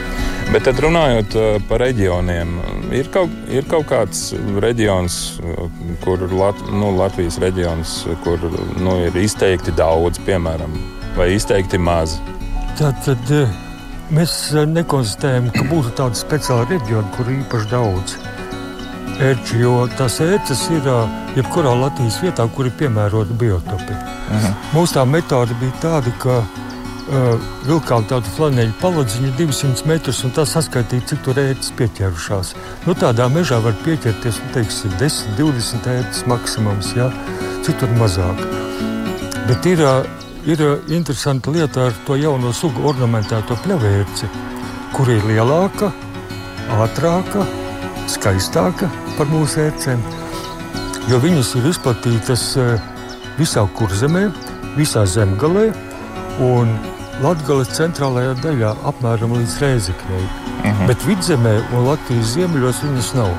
Bet 0.55 0.69
tad 0.69 0.79
runājot 0.85 1.35
par 1.67 1.83
reģioniem, 1.83 2.53
ir 2.95 3.11
kaut, 3.11 3.35
ir 3.51 3.67
kaut 3.67 3.89
kāds 3.91 4.21
reģions, 4.63 5.19
kur 6.05 6.23
Lat, 6.31 6.63
nu, 6.71 6.93
Latvijas 6.95 7.41
reģions, 7.43 7.97
kur 8.23 8.47
nu, 8.79 8.95
ir 9.09 9.19
izteikti 9.19 9.75
daudz, 9.75 10.23
piemēram, 10.29 10.79
vai 11.19 11.33
izteikti 11.35 11.83
maz. 11.83 12.21
Tad, 12.79 13.03
tad 13.03 13.35
mēs 14.15 14.39
nekonstatējam, 14.79 15.51
ka 15.59 15.67
būtu 15.75 15.97
tāda 15.99 16.23
speciāla 16.23 16.71
reģiona, 16.71 17.11
kur 17.19 17.27
ir 17.27 17.43
īpaši 17.43 17.75
daudz 17.75 18.21
ērču, 19.23 19.59
jo 19.59 19.73
tās 19.99 20.21
ērces 20.23 20.63
ir 20.75 20.87
jebkurā 21.37 21.73
Latvijas 21.75 22.21
vietā, 22.23 22.47
kur 22.55 22.69
ir 22.69 22.75
piemērota 22.79 23.35
biotopi. 23.35 23.93
Uh. 23.93 24.33
-huh. 24.33 24.55
Mūsu 24.75 24.99
tā 24.99 25.05
metode 25.07 25.55
bija 25.61 25.73
tāda, 25.83 26.13
ka 26.23 26.39
uh, 26.39 27.49
vilkām 27.67 28.07
tādu 28.11 28.31
flanēļu 28.37 28.77
paladziņu 28.81 29.33
200 29.39 29.87
metrus 29.91 30.23
un 30.25 30.35
tā 30.37 30.47
saskaitīja, 30.47 31.07
cik 31.11 31.25
tur 31.25 31.41
ērces 31.43 31.73
pieķērušās. 31.79 32.55
Nu, 32.87 32.95
tādā 32.95 33.29
mežā 33.29 33.63
var 33.65 33.75
pieķerties 33.85 34.41
nu, 34.45 34.53
teiksim, 34.55 34.95
10, 35.01 35.35
20 35.39 35.91
ērces 35.97 36.27
maksimums, 36.27 36.95
ja? 36.97 37.11
citur 37.63 37.89
mazāk. 37.99 38.39
Bet 39.49 39.67
ir, 39.67 39.83
ir 40.47 40.61
interesanta 40.89 41.51
lieta 41.51 41.87
ar 41.87 41.93
to 42.07 42.17
jauno 42.17 42.53
sugu 42.53 42.87
ornamentēto 42.89 43.57
pļavērci, 43.65 44.31
kur 44.93 45.11
ir 45.11 45.25
lielāka, 45.25 45.93
ātrāka, 46.79 47.47
skaistāka 48.09 48.89
par 49.19 49.29
mūsu 49.33 49.65
ērcēm, 49.67 50.03
jo 51.11 51.19
viņas 51.23 51.55
ir 51.59 51.67
izplatītas 51.73 52.45
visā 53.39 53.65
kurzemē, 53.79 54.29
visā 54.79 55.05
zemgalē 55.07 55.69
un 56.45 56.71
Latvijas 57.19 57.73
centrālajā 57.75 58.37
daļā, 58.45 58.75
apmēram 58.87 59.35
līdz 59.35 59.57
Rēzeknei. 59.63 60.23
Uh 60.23 60.67
mhm. 60.67 60.75
-huh. 60.75 60.87
Bet 60.87 61.07
vidzemē 61.07 61.55
un 61.73 61.89
Latvijas 61.89 62.35
ziemeļos 62.35 62.83
viņas 62.85 63.15
nav. 63.15 63.33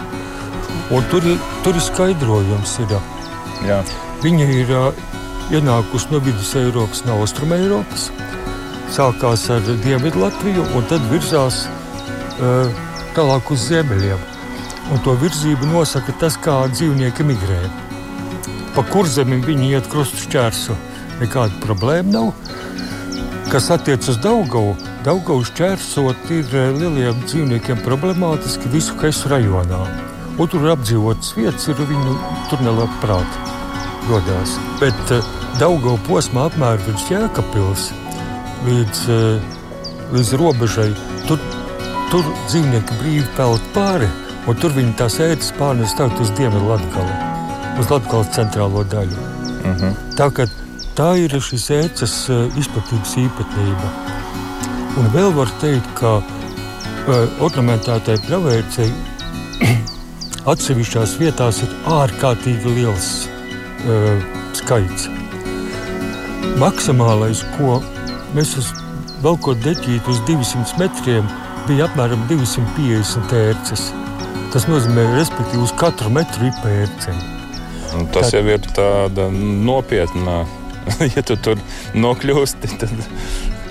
Un 0.92 1.04
tur, 1.12 1.24
ir, 1.24 1.38
tur 1.64 1.76
ir 1.76 1.82
skaidrojums. 1.82 2.80
Ir, 2.80 2.98
Jā. 3.68 3.84
Viņa 4.24 4.46
ir 4.56 4.72
uh, 4.72 4.94
ienākusi 5.52 6.12
no 6.12 6.20
vidus 6.20 6.56
Eiropas, 6.56 7.06
no 7.06 7.20
Austrum 7.22 7.54
Eiropas. 7.54 8.10
Sākās 8.92 9.50
ar 9.54 9.62
Dienvidu 9.84 10.20
Latviju 10.20 10.66
un 10.76 10.84
tad 10.90 11.02
virzās 11.12 11.68
uh, 12.42 12.68
tālāk 13.16 13.52
uz 13.52 13.68
ziemeļiem. 13.70 14.39
Un 14.90 15.02
to 15.06 15.14
virzību 15.22 15.70
nosaka 15.70 16.16
tas, 16.22 16.38
kā 16.42 16.62
dzīvnieki 16.72 17.26
migrē. 17.28 17.62
Pa 18.76 18.86
kurzemim 18.90 19.44
viņi 19.46 19.74
iet 19.76 19.90
krustu 19.92 20.24
šķērsu. 20.26 20.78
Nekāda 21.20 21.60
problēma 21.62 22.14
nav 22.14 22.34
Kas 23.50 23.72
attiecas 23.74 24.12
uz 24.12 24.18
Daugavu, 24.22 24.76
Daugavu 25.02 25.42
šķērsot 25.48 26.28
ir 26.36 26.52
eh, 26.54 26.68
lieliem 26.70 27.24
dzīvniekiem 27.24 27.80
problemātiski 27.82 28.70
visu 28.70 28.94
kaisu 29.00 29.32
rajonā. 29.32 29.80
Un 30.38 30.52
tur 30.52 30.68
apdzīvotas 30.70 31.32
vietas, 31.34 31.66
ir 31.72 31.82
viņu 31.90 32.14
tur 32.52 32.62
nelabprāt 32.62 33.40
rodās. 34.06 34.54
Bet 34.78 35.16
uh, 35.16 35.26
Daugavu 35.58 35.98
posmā 36.06 36.46
apmēram 36.52 36.86
virs 36.86 37.08
Jēkabpils 37.10 37.88
līdz, 38.68 39.02
uh, 39.18 39.58
līdz 40.14 40.36
robežai, 40.44 40.92
tur, 41.26 41.42
tur 42.14 42.30
dzīvnieki 42.52 43.02
brīvi 43.02 43.26
peld 43.34 43.66
pāri, 43.74 44.12
un 44.48 44.56
tur 44.62 44.72
viņi 44.76 44.96
tās 45.00 45.20
ētas 45.24 45.52
pārnes 45.58 45.98
tagad 45.98 46.22
uz 46.24 46.32
Dienvidu 46.38 46.72
Latgali, 46.72 47.20
uz 47.80 47.92
Latgales 47.92 48.34
centrālo 48.36 48.84
daļu. 48.84 49.20
Uh 49.60 49.68
mhm. 49.68 49.78
-huh. 49.84 49.94
Tā, 50.16 50.48
Tā 51.00 51.14
ir 51.16 51.32
šīs 51.32 51.70
ēcas 51.72 52.14
eh, 52.28 52.58
izplatības 52.60 53.14
īpatnība. 53.22 53.92
Un 55.00 55.06
vēl 55.14 55.30
var 55.32 55.48
teikt, 55.62 55.88
ka 55.96 56.18
uh, 56.20 57.44
ornamentētai 57.46 58.18
pravērcei 58.26 58.90
atsevišķās 60.52 61.14
vietās 61.22 61.62
ir 61.64 61.72
ārkārtīgi 61.94 62.74
liels 62.76 63.08
uh, 63.30 64.20
skaits. 64.60 65.08
Maksimālais, 66.60 67.46
ko 67.56 67.80
mēs 68.36 68.58
velkot 69.24 69.64
deķītu 69.64 70.12
uz 70.12 70.20
200 70.28 70.84
metriem, 70.84 71.32
bija 71.70 71.88
apmēram 71.88 72.28
250 72.34 73.40
ērces. 73.40 73.88
Tas 74.54 74.66
nozīmē, 74.70 75.04
respektīvi, 75.18 75.62
uz 75.62 75.74
katru 75.78 76.10
metru 76.14 76.48
ir 76.50 76.56
pērceni. 76.64 77.36
Tas 78.14 78.32
Tā, 78.32 78.38
jau 78.38 78.46
ir 78.54 78.66
tāda 78.74 79.28
nopietna 79.34 80.44
ja 81.16 81.24
tu 81.26 81.38
tur 81.42 81.60
nokļūsti, 81.98 82.72
tad 82.82 82.94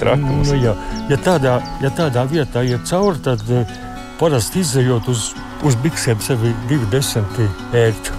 trakums. 0.00 0.52
Nu, 0.52 0.58
jā. 0.58 0.74
ja, 1.10 1.18
tādā, 1.22 1.58
ja 1.82 1.90
tādā 1.94 2.24
vietā 2.30 2.62
iet 2.66 2.86
cauri, 2.88 3.20
tad 3.24 3.42
uh, 3.50 3.78
parasti 4.20 4.62
izējot 4.62 5.10
uz, 5.10 5.32
uz 5.66 5.78
biksēm 5.82 6.22
sevi 6.24 6.54
divi 6.70 6.88
desmiti 6.92 7.48
ērču. 7.78 8.16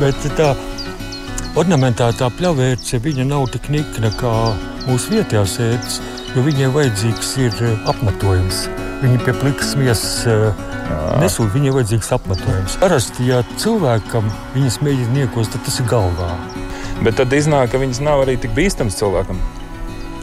Bet 0.00 0.26
tā 0.38 0.52
ornamentētā 1.60 2.30
pļavērce, 2.38 3.02
viņa 3.04 3.26
nav 3.28 3.50
tik 3.54 3.70
nikna 3.74 4.12
kā 4.20 4.34
mūsu 4.88 5.16
vietējās 5.16 5.58
ērces, 5.66 6.00
jo 6.34 6.46
viņai 6.46 6.70
vajadzīgs 6.76 7.34
ir 7.42 7.64
eh, 7.66 7.90
apmetojums. 7.90 8.68
Viņi 9.00 9.20
pie 9.24 9.32
plikas 9.32 9.72
miesas 9.80 10.26
uh, 10.28 10.66
nesūta, 11.22 11.54
viņai 11.54 11.72
vajadzīgs 11.72 12.10
apmetojums. 12.16 12.76
Parasti, 12.82 13.30
ja 13.30 13.40
cilvēkam 13.60 14.28
viņas 14.52 14.80
mēģina 14.84 15.14
niekos, 15.14 15.48
tad 15.52 15.64
tas 15.64 15.80
ir 15.80 15.88
galvā. 15.88 16.34
Bet 17.00 17.16
tad 17.16 17.32
iznāk, 17.32 17.70
ka 17.72 17.80
viņas 17.80 18.02
nav 18.04 18.26
arī 18.26 18.36
tik 18.40 18.52
bīstamas 18.56 18.98
cilvēkam. 19.00 19.40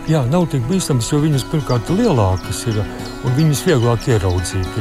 Jā, 0.07 0.21
nav 0.29 0.45
tik 0.51 0.63
bīstamas, 0.69 1.09
jo 1.11 1.23
viņas 1.23 1.47
pirmkārt 1.51 1.89
ir 1.89 2.03
lielākas 2.03 2.61
ir, 2.69 2.77
un 3.25 3.33
viņas 3.39 3.63
vieglāk 3.65 4.05
ieraudzīt. 4.13 4.77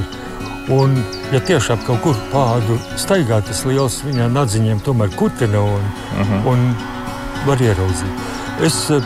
Un, 0.77 0.99
ja 1.33 1.41
tiešām 1.47 1.81
kaut 1.87 2.03
kur 2.05 2.21
pāri 2.33 2.77
staigā 2.99 3.39
tas 3.47 3.65
liels, 3.65 4.01
viņā 4.05 4.29
nadziņiem 4.35 4.83
tomēr 4.87 5.13
kutina 5.17 5.63
un, 5.63 5.89
uh 5.89 6.21
mhm. 6.21 6.33
-huh. 6.33 6.53
un 6.53 7.47
var 7.47 7.63
ieraudzīt. 7.63 8.29
Es 8.67 8.91
eh, 8.91 9.03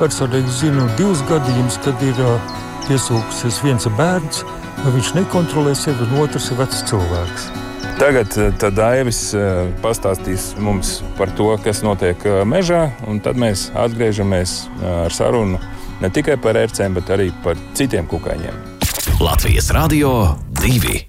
personīgi 0.00 0.50
zinu 0.60 0.88
divus 0.98 1.22
gadījumus, 1.28 1.78
kad 1.84 2.02
ir 2.02 2.20
piesūkusies 2.88 3.60
viens 3.64 3.86
bērns, 3.98 4.42
nu 4.84 4.94
viņš 4.94 5.14
nekontrolē 5.18 5.74
sevi, 5.78 6.06
un 6.08 6.24
otrs 6.24 6.50
ir 6.52 6.60
vecs 6.60 6.82
cilvēks. 6.90 7.46
Tagad 7.98 8.34
eh, 8.40 8.70
Daivis 8.74 9.20
eh, 9.38 9.70
pastāstīs 9.82 10.50
mums 10.58 10.98
par 11.18 11.30
to, 11.38 11.52
kas 11.62 11.84
notiek 11.86 12.18
eh, 12.26 12.42
mežā, 12.48 12.88
un 13.06 13.22
tad 13.22 13.38
mēs 13.38 13.68
atgriežamies 13.78 14.64
ar 15.06 15.14
sarunu 15.14 15.60
ne 16.02 16.10
tikai 16.10 16.36
par 16.42 16.58
ērcēm, 16.58 16.98
bet 16.98 17.12
arī 17.14 17.30
par 17.44 17.58
citiem 17.78 18.08
kukaiņiem. 18.10 18.62
Latvijas 19.22 19.70
Radio 19.72 20.34
2 20.58 21.04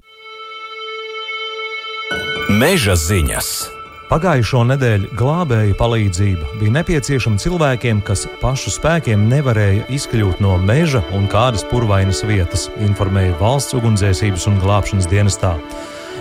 Meža 2.54 2.94
ziņas 2.94 3.75
Pagājušo 4.06 4.60
nedēļu 4.70 5.08
glābēju 5.18 5.74
palīdzība 5.80 6.52
bija 6.60 6.74
nepieciešama 6.76 7.40
cilvēkiem, 7.42 8.04
kas 8.06 8.22
pašu 8.38 8.70
spēkiem 8.76 9.24
nevarēja 9.32 9.88
izkļūt 9.96 10.38
no 10.44 10.52
meža 10.62 11.02
un 11.16 11.26
kādas 11.26 11.66
purvainas 11.66 12.22
vietas, 12.22 12.68
informēja 12.86 13.34
valsts 13.40 13.74
ugunsdzēsības 13.74 14.46
un 14.52 14.62
glābšanas 14.62 15.10
dienestā. 15.10 15.56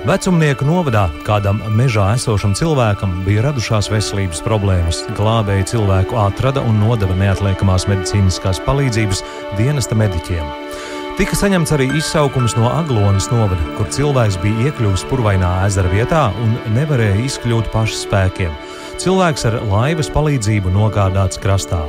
Vecumnieku 0.06 0.65
novadā 0.65 1.08
kādam 1.30 1.62
mežā 1.77 2.12
esošam 2.18 2.58
cilvēkam 2.58 3.20
bija 3.25 3.46
radušās 3.51 3.94
veselības 3.94 4.42
problēmas. 4.46 5.06
Glābēji 5.18 5.70
cilvēku 5.75 6.18
atrada 6.25 6.65
un 6.65 6.82
nodeva 6.82 7.13
neatliekamās 7.22 7.86
medicīniskās 7.89 8.65
palīdzības 8.65 9.22
dienesta 9.62 9.98
mediķiem. 9.98 10.64
Tika 11.15 11.31
saņemts 11.39 11.72
arī 11.72 11.86
izsaukums 11.95 12.57
no 12.57 12.67
Aglonas 12.67 13.29
novada, 13.31 13.62
kur 13.77 13.88
cilvēks 13.88 14.36
bija 14.43 14.65
iekļuvis 14.67 15.05
purvainā 15.07 15.51
ezera 15.63 15.88
vietā 15.88 16.25
un 16.43 16.57
nevarēja 16.75 17.22
izkļūt 17.24 17.69
pašu 17.72 18.01
spēkiem. 18.01 18.51
Cilvēks 19.00 19.48
ar 19.48 19.55
laivas 19.69 20.10
palīdzību 20.12 20.74
nogādāts 20.75 21.39
krastā. 21.39 21.86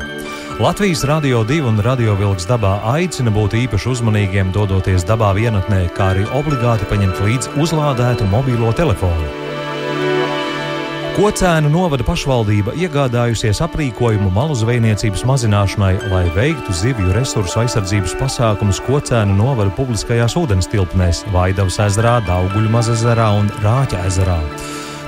Latvijas 0.63 1.03
radio 1.11 1.43
2 1.49 1.59
un 1.67 1.83
radio 1.83 2.15
vilks 2.21 2.47
dabā 2.47 2.77
aicina 2.93 3.35
būt 3.35 3.59
īpaši 3.65 3.91
uzmanīgiem, 3.97 4.55
dodoties 4.55 5.03
dabā 5.11 5.33
vienatnē, 5.35 5.89
kā 5.99 6.13
arī 6.15 6.29
obligāti 6.31 6.87
paņemt 6.87 7.27
līdzi 7.27 7.57
uzlādētu 7.67 8.31
mobilo 8.31 8.71
telefonu. 8.79 9.46
Kocēnu 11.17 11.71
novada 11.73 12.05
pašvaldība 12.05 12.75
iegādājusies 12.77 13.63
aprīkojumu 13.65 14.29
malu 14.35 14.53
zvejniecības 14.61 15.23
mazināšanai, 15.25 15.95
lai 16.13 16.27
veiktu 16.35 16.77
zivju 16.77 17.15
resursu 17.17 17.63
aizsardzības 17.63 18.13
pasākumus 18.21 18.83
Kocēnu 18.85 19.33
novada 19.39 19.73
publiskajās 19.79 20.37
ūdens 20.37 20.69
tilpnēs- 20.69 21.25
Vaidavas 21.33 21.81
ezerā, 21.87 22.19
Dauguļu 22.29 22.69
mazezerā 22.69 23.31
un 23.39 23.49
Rāķa 23.65 24.05
ezerā. 24.11 24.37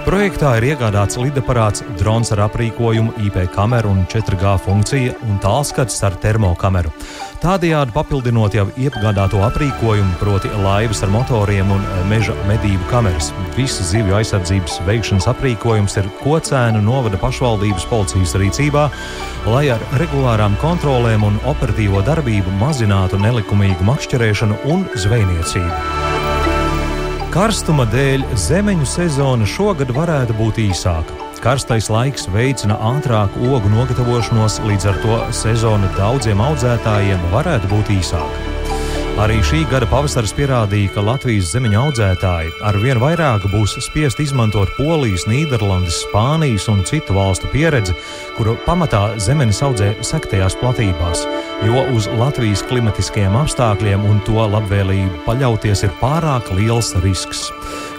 Projektā 0.07 0.55
ir 0.59 0.65
iegādāts 0.71 1.19
lidaparāts, 1.21 1.83
drons 1.99 2.31
ar 2.35 2.45
aprīkojumu, 2.47 3.13
IP 3.27 3.41
kameru 3.55 3.91
un 3.93 4.05
4G 4.09 4.55
funkciju 4.65 5.15
un 5.27 5.41
tālskats 5.43 5.99
ar 6.07 6.17
termokameru. 6.23 6.93
Tādējādi 7.43 7.95
papildinot 7.95 8.55
jau 8.57 8.67
iegādāto 8.81 9.43
aprīkojumu, 9.47 10.17
proti 10.19 10.51
laivas 10.63 11.03
ar 11.07 11.13
motoriem 11.15 11.71
un 11.75 11.85
meža 12.11 12.35
medību 12.49 12.89
kameras. 12.91 13.31
Visa 13.57 13.87
zivju 13.87 14.17
aizsardzības 14.19 14.81
veikšanas 14.89 15.29
aprīkojums 15.35 15.99
ir 16.01 16.11
Kocēnu 16.23 16.83
novada 16.83 17.21
pašvaldības 17.21 17.87
policijas 17.91 18.37
rīcībā, 18.43 18.89
lai 19.51 19.67
ar 19.75 19.83
regulārām 20.03 20.59
kontrolēm 20.63 21.27
un 21.31 21.41
operatīvo 21.51 22.03
darbību 22.07 22.59
mazinātu 22.63 23.21
nelikumīgu 23.23 23.87
makšķerēšanu 23.93 24.63
un 24.75 24.87
zvejniecību. 24.99 26.08
Karstuma 27.29 27.85
dēļ 27.93 28.23
zemeņu 28.41 28.87
sezona 28.89 29.45
šogad 29.45 29.91
varētu 29.93 30.33
būt 30.39 30.63
īsāka. 30.63 31.13
Karstais 31.45 31.91
laiks 31.93 32.25
veicina 32.33 32.79
ātrāku 32.95 33.51
ogu 33.53 33.69
nogatavošanos, 33.69 34.57
līdz 34.65 34.89
ar 34.89 35.01
to 35.05 35.19
sezona 35.37 35.93
daudziem 35.99 36.41
audzētājiem 36.41 37.29
varētu 37.35 37.69
būt 37.75 37.93
īsāka. 37.99 38.58
Arī 39.19 39.41
šī 39.43 39.65
gada 39.67 39.83
pavasaris 39.91 40.31
pierādīja, 40.31 40.93
ka 40.95 41.03
Latvijas 41.03 41.49
zemeņu 41.51 41.79
audzētāji 41.81 42.53
ar 42.63 42.77
vien 42.79 43.01
vairāk 43.03 43.49
būs 43.51 43.73
spiest 43.83 44.21
izmantot 44.23 44.71
Polijas, 44.77 45.25
Nīderlandes, 45.27 46.05
Spānijas 46.05 46.69
un 46.71 46.85
citu 46.87 47.17
valstu 47.17 47.51
pieredzi, 47.51 47.97
kuru 48.37 48.55
pamatā 48.63 49.17
zemenes 49.19 49.59
audzē 49.67 49.91
sektajās 50.07 50.55
platībās, 50.61 51.25
jo 51.67 51.83
uz 51.99 52.07
Latvijas 52.15 52.63
klimatiskajiem 52.71 53.35
apstākļiem 53.43 54.07
un 54.07 54.23
to 54.23 54.39
labvēlību 54.39 55.25
paļauties 55.27 55.83
ir 55.89 55.99
pārāk 55.99 56.53
liels 56.55 56.95
risks. 57.03 57.49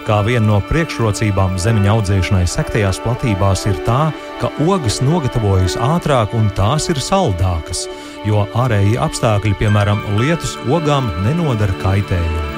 Kā 0.08 0.22
viena 0.24 0.46
no 0.46 0.62
priekšrocībām 0.70 1.60
zemeņa 1.60 1.98
audzēšanai 1.98 2.46
sektajās 2.48 3.04
platībās 3.04 3.66
ir 3.68 3.76
tā, 3.84 4.06
ka 4.40 4.48
ogas 4.64 5.02
nogatavojas 5.04 5.76
ātrāk 5.84 6.32
un 6.32 6.48
tās 6.56 6.88
ir 6.88 7.04
saldākas 7.04 7.84
jo 8.28 8.46
ārēji 8.58 8.98
apstākļi, 9.00 9.56
piemēram, 9.60 10.02
lietus, 10.20 10.56
ogām 10.68 11.10
nenodara 11.24 11.76
kaitējumu. 11.82 12.48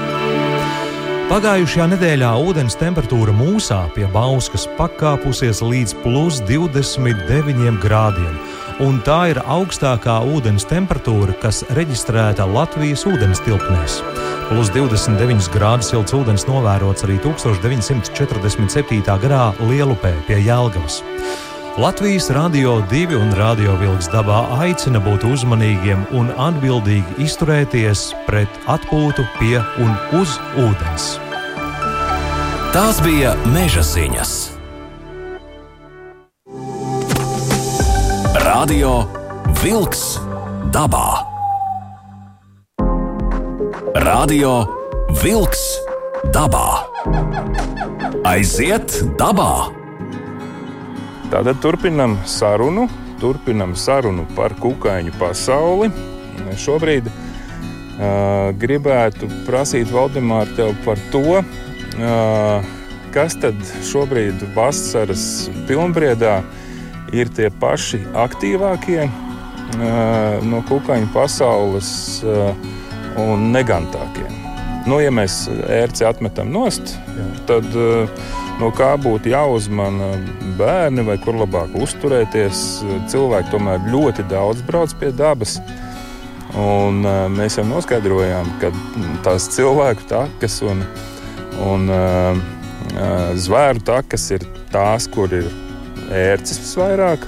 Pagājušajā 1.32 1.86
nedēļā 1.94 2.30
ūdens 2.44 2.74
temperatūra 2.76 3.32
mūsā 3.32 3.78
pie 3.94 4.04
Bauskas 4.12 4.66
pakāpusies 4.76 5.62
līdz 5.64 5.94
plus 6.02 6.42
29 6.44 7.78
grādiem, 7.80 8.34
un 8.84 8.98
tā 9.06 9.30
ir 9.30 9.40
augstākā 9.40 10.18
ūdens 10.28 10.66
temperatūra, 10.68 11.32
kas 11.40 11.62
reģistrēta 11.78 12.44
Latvijas 12.44 13.06
ūdens 13.08 13.40
tilpnēs. 13.46 14.02
Plus 14.50 14.68
29 14.74 15.48
grādus 15.54 15.88
silts 15.94 16.12
ūdens 16.12 16.44
novērots 16.50 17.06
arī 17.06 17.16
1947. 17.24 19.00
gadā 19.24 19.46
Lielupē 19.62 20.12
pie 20.28 20.42
Jēlgavas. 20.42 21.00
Latvijas 21.78 22.28
Rādio 22.28 22.82
2 22.90 23.16
un 23.16 23.30
Rādio 23.32 23.72
Vilks 23.80 24.10
dabā 24.12 24.42
aicina 24.60 25.00
būt 25.00 25.22
uzmanīgiem 25.24 26.02
un 26.12 26.28
atbildīgi 26.36 27.24
izturēties 27.24 28.02
pret 28.26 28.58
atpūtu 28.68 29.24
pie 29.38 29.56
un 29.80 29.94
uz 30.20 30.34
ūdens. 30.60 31.06
Tās 32.76 33.00
bija 33.00 33.32
meža 33.56 33.86
ziņas. 33.88 34.34
Radio 38.44 38.94
Vilks 39.64 40.06
dabā. 40.76 41.08
Radio 44.04 44.58
Vilks 45.24 45.68
dabā. 46.36 46.66
Aiziet 48.28 49.00
dabā! 49.16 49.81
Tātad 51.32 51.62
turpinam 51.64 52.18
sarunu, 52.28 52.82
turpinam 53.16 53.70
sarunu 53.72 54.26
par 54.36 54.52
kukaiņu 54.60 55.14
pasauli. 55.16 55.86
Šobrīd 56.60 57.08
uh, 57.08 58.50
gribētu 58.60 59.30
prasīt 59.46 59.88
Valdemāru 59.94 60.52
tev 60.58 60.74
par 60.84 61.00
to, 61.14 61.40
uh, 61.40 62.68
kas 63.16 63.38
tad 63.40 63.56
šobrīd 63.88 64.44
vasaras 64.52 65.24
pilnbriedā 65.70 66.42
ir 67.16 67.32
tie 67.32 67.48
paši 67.64 68.02
aktīvākie 68.12 69.00
uh, 69.08 70.36
no 70.44 70.60
kukaiņu 70.68 71.08
pasaules 71.16 71.94
uh, 72.28 72.52
un 73.24 73.48
negantākie. 73.56 74.28
Nu, 74.84 75.00
ja 75.00 75.08
mēs 75.14 75.46
ērci 75.48 76.04
atmetam 76.04 76.52
nost, 76.52 76.98
Jā. 77.16 77.26
tad 77.54 77.72
uh, 77.72 78.24
no 78.60 78.70
kā 78.74 78.92
būtu 79.00 79.32
jāuzmana 79.32 80.12
bērni 80.58 81.04
vai 81.06 81.16
kur 81.22 81.38
labāk 81.40 81.74
uzturēties. 81.78 82.82
Cilvēki 83.12 83.52
tomēr 83.54 83.88
ļoti 83.92 84.26
daudz 84.30 84.64
brauc 84.66 84.94
pie 85.00 85.12
dabas. 85.16 85.58
Un, 86.52 87.00
uh, 87.06 87.26
mēs 87.32 87.56
jau 87.56 87.64
noskaidrojām, 87.64 88.50
ka 88.60 88.68
tās 89.24 89.48
cilvēku 89.54 90.04
takas 90.10 90.58
un, 90.66 90.82
un 91.64 91.86
uh, 91.88 92.36
uh, 92.92 93.30
zvēru 93.40 93.80
takas 93.88 94.28
ir 94.36 94.44
tās, 94.72 95.08
kur 95.08 95.32
ir 95.32 95.48
ērcis 96.12 96.60
visvairāk, 96.60 97.24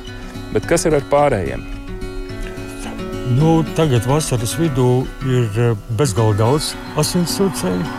bet 0.52 0.68
kas 0.68 0.84
ir 0.84 0.98
ar 0.98 1.08
pārējiem? 1.08 1.64
Nu, 3.38 3.62
tagad 3.78 4.04
vasaras 4.04 4.52
vidū 4.60 5.06
ir 5.24 5.76
bezgalīgi 5.96 6.42
daudz 6.42 6.74
asinsūcēju. 7.00 7.92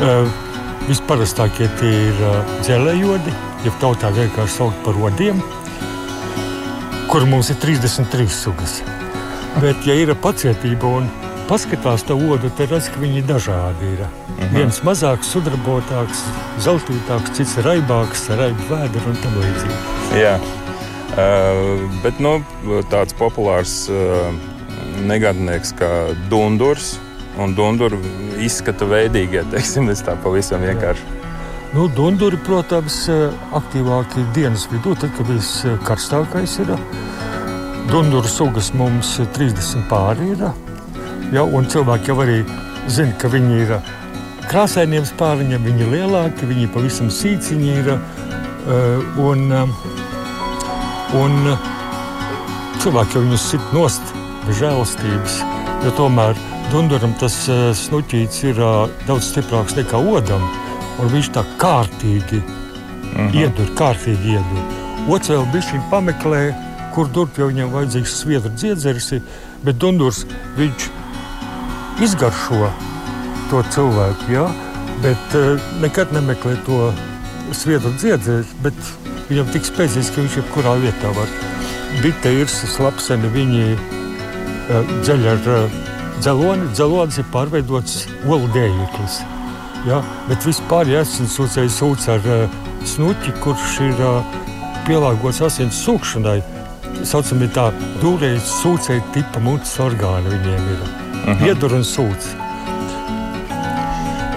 Uh, 0.00 0.49
Visparastākie 0.90 1.68
tie 1.78 1.90
ir 2.08 2.16
dzelējodi, 2.64 3.30
jeb 3.62 3.74
tautā 3.78 4.08
vienkārši 4.10 4.56
sauc 4.56 4.78
par 4.82 4.96
rodiem, 4.98 5.38
kur 7.12 7.22
mums 7.30 7.52
ir 7.52 7.60
33 7.62 8.26
sugas. 8.34 8.80
Bet, 9.62 9.84
ja 9.86 9.94
ir 9.94 10.10
pacietība 10.18 10.90
un 10.98 11.06
paskatās 11.46 12.02
to 12.08 12.16
odu, 12.18 12.50
tad 12.58 12.74
redz, 12.74 12.88
ka 12.90 13.02
viņi 13.02 13.22
dažādi 13.28 13.92
ir. 13.92 14.02
Uh 14.02 14.08
mhm. 14.08 14.40
-huh. 14.40 14.56
Viens 14.56 14.80
mazāks, 14.82 15.30
sudrabotāks, 15.30 16.24
zeltītāks, 16.66 17.36
cits 17.38 17.54
raibāks, 17.66 18.26
raibu 18.40 18.66
vēdru 18.70 19.12
un 19.12 19.20
tam 19.22 19.36
līdzīgi. 19.42 19.78
Jā, 20.18 20.34
uh, 20.40 21.86
bet 22.02 22.18
nu, 22.18 22.42
tāds 22.90 23.14
populārs 23.14 23.86
uh, 23.90 24.34
negadnieks 25.06 25.72
kā 25.78 26.16
Dundurs 26.30 26.98
un 27.38 27.54
dunduru 27.54 28.00
izskata 28.40 28.88
veidīgie. 28.88 29.44
Teiksim, 29.52 29.90
tā 30.04 30.16
pavisam 30.24 30.64
vienkārši. 30.64 31.18
Nu, 31.70 31.84
dunduri, 31.94 32.38
protams, 32.42 33.04
aktīvāk 33.54 34.16
ir 34.18 34.26
dienas 34.34 34.66
vidū, 34.72 34.96
tad, 34.98 35.12
kad 35.14 35.28
viskarstākais 35.30 36.56
ir. 36.64 36.74
Dunduru 37.90 38.26
sugas 38.30 38.72
mums 38.74 39.12
30 39.36 39.86
pāri 39.90 40.32
ir. 40.34 40.48
Ja, 41.30 41.44
un 41.46 41.68
cilvēki 41.70 42.10
jau 42.10 42.18
arī 42.24 42.40
zina, 42.90 43.14
ka 43.22 43.30
viņi 43.30 43.60
ir 43.62 43.76
krāsainiem 44.50 45.06
spāriņiem, 45.06 45.62
viņi 45.68 45.86
ir 45.86 45.94
lielāki, 45.94 46.48
viņi 46.50 46.72
pavisam 46.74 47.10
sīciņi 47.14 47.74
ir. 47.84 47.92
Un, 49.22 49.46
un 51.16 51.38
cilvēki 52.82 53.16
jau 53.16 53.22
viņus 53.28 53.50
sit 53.52 53.74
nost 53.74 54.14
bez 54.46 54.58
žēlastības, 54.58 55.38
jo 55.86 55.94
tomēr 55.98 56.38
Dunduram 56.70 57.10
tas 57.18 57.34
uh, 57.50 57.72
snuķītis 57.74 58.44
ir 58.46 58.58
uh, 58.62 58.84
daudz 59.08 59.32
stiprāks 59.32 59.74
nekā 59.74 59.98
odam, 60.06 60.44
un 61.02 61.08
viņš 61.10 61.30
tā 61.34 61.42
kārtīgi 61.58 62.38
uh 62.38 62.44
mhm. 62.44 63.26
-huh. 63.26 63.40
iedur, 63.40 63.72
kārtīgi 63.80 64.36
iedur. 64.36 64.76
Otrs 65.10 65.32
vēl 65.32 65.48
bija 65.50 65.66
šī 65.66 65.80
pameklē, 65.90 66.42
kur 66.94 67.10
durp 67.10 67.38
jau 67.38 67.48
viņam 67.50 67.74
vajadzīgs 67.74 68.14
sviedru 68.22 68.54
dziedzeris, 68.54 69.10
bet 69.64 69.80
Dundurs 69.82 70.22
viņš 70.60 70.88
izgaršo 72.06 72.70
to 73.50 73.64
cilvēku. 73.74 74.30
Ja? 74.30 74.46
Bet 75.02 75.34
uh, 75.34 75.58
nekad 75.82 76.14
nemeklē 76.14 76.54
to 76.66 76.92
sviedru 77.50 77.90
dziedzēt, 77.98 78.46
bet 78.62 78.74
viņam 79.28 79.50
tik 79.50 79.66
spēcīgs, 79.66 80.14
ka 80.14 80.22
viņš 80.22 80.36
jebkurā 80.38 80.78
vietā 80.78 81.10
var. 81.18 81.38
Bite 82.02 82.30
ir 82.30 82.46
slapseni, 82.46 83.26
viņi 83.34 83.78
dzeļ 85.02 85.32
ar 85.34 85.48
uh, 86.20 86.24
dzeloni. 86.24 86.68
Dzelonis 86.74 87.18
ir 87.20 87.28
pārveidots 87.32 88.04
olu 88.28 88.48
dējīklis. 88.54 89.20
Ja? 89.88 90.02
Bet 90.28 90.44
vispār 90.44 90.88
ja 90.90 91.00
asins 91.04 91.36
sūcēji 91.38 91.72
sūc 91.72 92.08
ar 92.12 92.28
uh, 92.28 92.58
snuķi, 92.88 93.34
kurš 93.40 93.78
ir 93.88 94.04
uh, 94.04 94.36
pielāgots 94.88 95.40
asins 95.46 95.80
sūkšanai. 95.86 96.40
Saucamie 97.06 97.48
tā 97.54 97.70
dūrēji 98.02 98.42
sūcēji 98.44 99.06
tipa 99.14 99.40
mutes 99.44 99.72
orgāni 99.80 100.34
viņiem 100.34 100.70
ir. 100.74 100.84
Uh 100.84 101.32
-huh. 101.32 101.46
Iedur 101.48 101.74
un 101.78 101.84
sūc. 101.84 102.30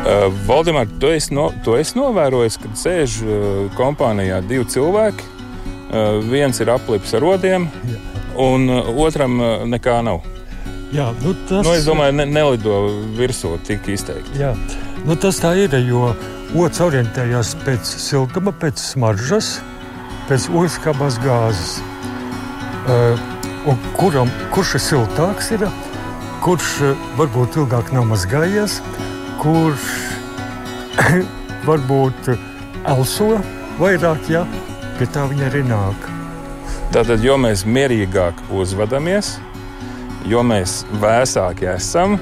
Uh, 0.04 0.28
Valdemār, 0.48 0.88
tu 1.00 1.08
esi, 1.08 1.34
no, 1.34 1.52
tu 1.63 1.76
esi 1.76 1.98
novērojis, 1.98 2.58
kad 2.58 2.72
sēž 2.76 3.22
uh, 3.24 3.72
kompānijā 3.78 4.41
divi 4.48 4.65
cilvēki. 4.65 5.24
Uh, 5.93 6.19
viens 6.32 6.60
ir 6.60 6.69
aplips 6.69 7.13
ar 7.13 7.22
rodiem, 7.22 7.67
Jā. 7.86 8.00
un 8.36 8.69
uh, 8.69 8.89
otram 8.98 9.39
uh, 9.39 9.63
nekā 9.65 10.02
nav. 10.04 10.33
Jā, 10.93 11.08
nu 11.23 11.34
tas, 11.49 11.65
nu, 11.65 11.73
es 11.73 11.88
domāju, 11.89 12.13
ne, 12.19 12.25
nelido 12.29 12.75
virsū 13.17 13.56
tik 13.65 13.88
izteikti. 13.89 14.38
Jā, 14.38 14.51
nu 15.08 15.15
tas 15.17 15.39
tā 15.41 15.56
ir, 15.58 15.73
jo 15.88 16.12
otrs 16.53 16.84
orientējās 16.86 17.56
pēc 17.63 17.93
siltuma, 17.97 18.53
pēc 18.62 18.77
smaržas, 18.91 19.56
pēc 20.29 20.45
ogleskābās 20.51 21.17
gāzes. 21.23 21.79
Uh, 22.84 23.73
kuram, 23.97 24.29
kurš 24.53 24.75
ir 24.77 24.84
siltāks, 24.86 25.49
ir, 25.56 25.65
kurš 26.45 26.73
uh, 26.86 27.08
varbūt 27.17 27.58
ilgāk 27.63 27.89
nav 27.95 28.06
mazgājies, 28.12 28.75
kurš 29.41 29.88
varbūt 31.69 32.29
elso 32.91 33.32
vairāk, 33.79 34.29
ja 34.29 34.43
pie 34.99 35.10
tā 35.10 35.25
viņa 35.32 35.49
arī 35.49 35.63
nāk. 35.71 36.06
Tātad, 36.93 37.23
jo 37.25 37.39
mēs 37.41 37.65
mierīgāk 37.65 38.45
uzvedamies, 38.53 39.39
jo 40.29 40.43
mēs 40.45 40.83
vēsāki 41.01 41.67
esam, 41.73 42.17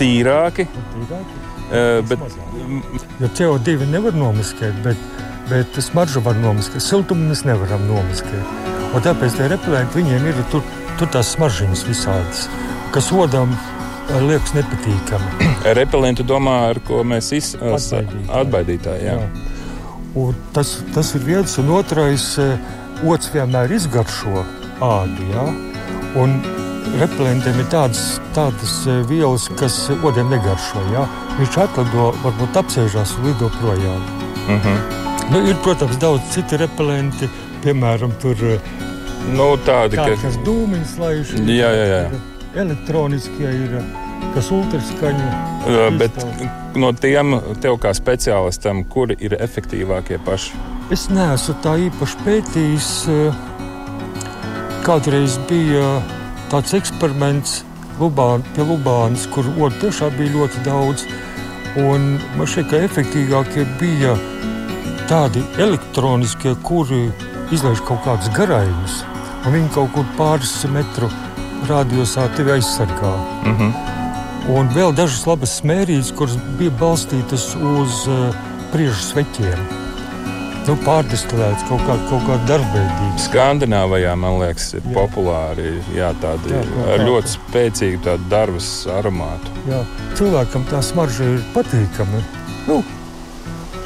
tīrāki. 0.00 0.68
tīrāki? 0.94 1.42
Uh, 1.66 1.98
bet, 2.06 2.20
jo 3.18 3.30
CO2 3.34 3.88
nevar 3.90 4.14
nomaskēt, 4.14 4.76
bet, 4.84 5.00
bet 5.50 5.78
smaržu 5.82 6.22
var 6.22 6.38
nomaskēt. 6.38 6.82
Siltumu 6.84 7.32
mēs 7.32 7.42
nevaram 7.48 7.82
nomaskēt. 7.88 8.52
Un 8.94 9.02
tāpēc 9.02 9.34
tie 9.38 9.48
repelenti 9.50 9.98
viņiem 9.98 10.28
ir 10.30 10.44
tur, 10.52 10.62
tur 11.00 11.10
tās 11.12 11.34
smaržas 11.34 11.82
visādas, 11.88 12.46
kas 12.94 13.10
odam 13.12 13.52
liekas 14.22 14.54
nepatīkami. 14.54 15.50
Repelentu 15.76 16.24
domā, 16.26 16.56
ar 16.70 16.80
ko 16.86 17.02
mēs 17.06 17.32
izsakām 17.34 18.22
atbaidītāji. 18.40 19.08
Jā. 19.08 19.18
Jā. 19.18 20.28
Tas, 20.56 20.78
tas 20.94 21.10
ir 21.18 21.26
viens, 21.26 21.58
un 21.60 21.74
otrais- 21.76 22.28
otrs 23.12 23.32
vienmēr 23.34 23.74
izgaršo 23.76 24.44
ādu. 24.80 25.26
Jā. 25.34 25.48
Un 26.16 26.38
repelentiem 27.00 27.58
ir 27.62 27.68
tādas, 27.72 28.20
tādas 28.36 28.76
vielas, 29.10 29.48
kas 29.58 29.78
odiem 29.96 30.30
negaršo. 30.32 30.84
Jā. 30.94 31.06
Viņš 31.40 31.58
atlido, 31.66 32.12
varbūt 32.24 32.60
apsēžās 32.62 33.16
un 33.18 33.28
lido 33.30 33.50
projām. 33.60 34.06
Mhm. 34.46 34.60
-huh. 34.62 34.78
nu, 35.32 35.42
ir, 35.48 35.56
protams, 35.62 35.98
daudz 35.98 36.22
citu 36.30 36.56
repelenti, 36.56 37.28
piemēram, 37.64 38.14
tur, 38.22 38.36
nu, 39.32 39.50
tādi, 39.66 39.96
ka... 39.96 40.14
kas 40.22 40.38
dūmiņas 40.46 40.96
laiž. 40.98 41.36
Jā, 41.50 41.70
jā, 41.74 41.86
jā 41.94 42.24
elektroniskie 42.56 43.50
ir, 43.50 43.76
kas 44.34 44.50
ultraskaņu. 44.54 45.28
Bet 45.98 46.18
no 46.78 46.92
tiem 46.96 47.36
tev 47.62 47.78
kā 47.82 47.92
speciālistam, 47.96 48.84
kuri 48.90 49.16
ir 49.20 49.36
efektīvākie 49.38 50.18
paši? 50.26 50.56
Es 50.94 51.08
neesmu 51.10 51.56
tā 51.64 51.76
īpaši 51.88 52.20
pētījis. 52.26 52.90
Kādreiz 54.86 55.34
bija 55.48 55.96
tāds 56.50 56.74
eksperiments 56.76 57.62
Lubān, 58.00 58.42
pie 58.54 58.64
Lubānas, 58.66 59.24
kur 59.32 59.46
otru 59.56 59.86
tiešām 59.86 60.16
bija 60.18 60.34
ļoti 60.34 60.64
daudz. 60.66 61.06
Un 61.80 62.16
man 62.36 62.48
šķiet, 62.48 62.68
ka 62.70 62.80
efektīvākie 62.84 63.64
bija 63.80 64.14
tādi 65.08 65.42
elektroniskie, 65.60 66.54
kuri 66.66 67.06
izlaiž 67.54 67.80
kaut 67.88 68.04
kādus 68.04 68.32
garājumus. 68.36 69.00
Viņi 69.46 69.72
kaut 69.74 69.92
kur 69.94 70.06
pāris 70.18 70.54
metru 70.72 71.08
radiusā 71.70 72.26
tevi 72.36 72.56
aizsargā. 72.56 73.14
Mm 73.44 73.56
-hmm. 73.56 73.72
Un 74.56 74.68
vēl 74.74 74.94
dažas 74.94 75.26
labas 75.26 75.56
smērijas, 75.60 76.12
kuras 76.12 76.36
bija 76.58 76.70
balstītas 76.80 77.54
uz 77.56 78.06
uh, 78.08 78.34
priežu 78.72 79.02
sveķiem. 79.02 79.85
Nu, 80.66 80.74
pārdestilēts 80.82 81.62
kaut 81.68 81.82
kāda 81.86 82.08
kaut 82.10 82.24
kā 82.26 82.36
darbveidīga. 82.48 83.20
Skandināvijā, 83.22 84.16
man 84.18 84.40
liekas, 84.40 84.72
ir 84.74 84.82
jā. 84.82 84.94
populāri 84.96 85.76
jā, 85.94 86.08
tādi 86.18 86.50
jā, 86.50 86.62
ar 86.90 87.04
ļoti 87.06 87.30
spēcīgu 87.36 88.00
tādu 88.02 88.26
darbas 88.32 88.70
aromātu. 88.90 89.52
Jā. 89.70 89.84
Cilvēkam 90.18 90.66
tā 90.66 90.80
smarža 90.82 91.28
ir 91.36 91.44
patīkama. 91.54 92.24
Nu, 92.66 92.80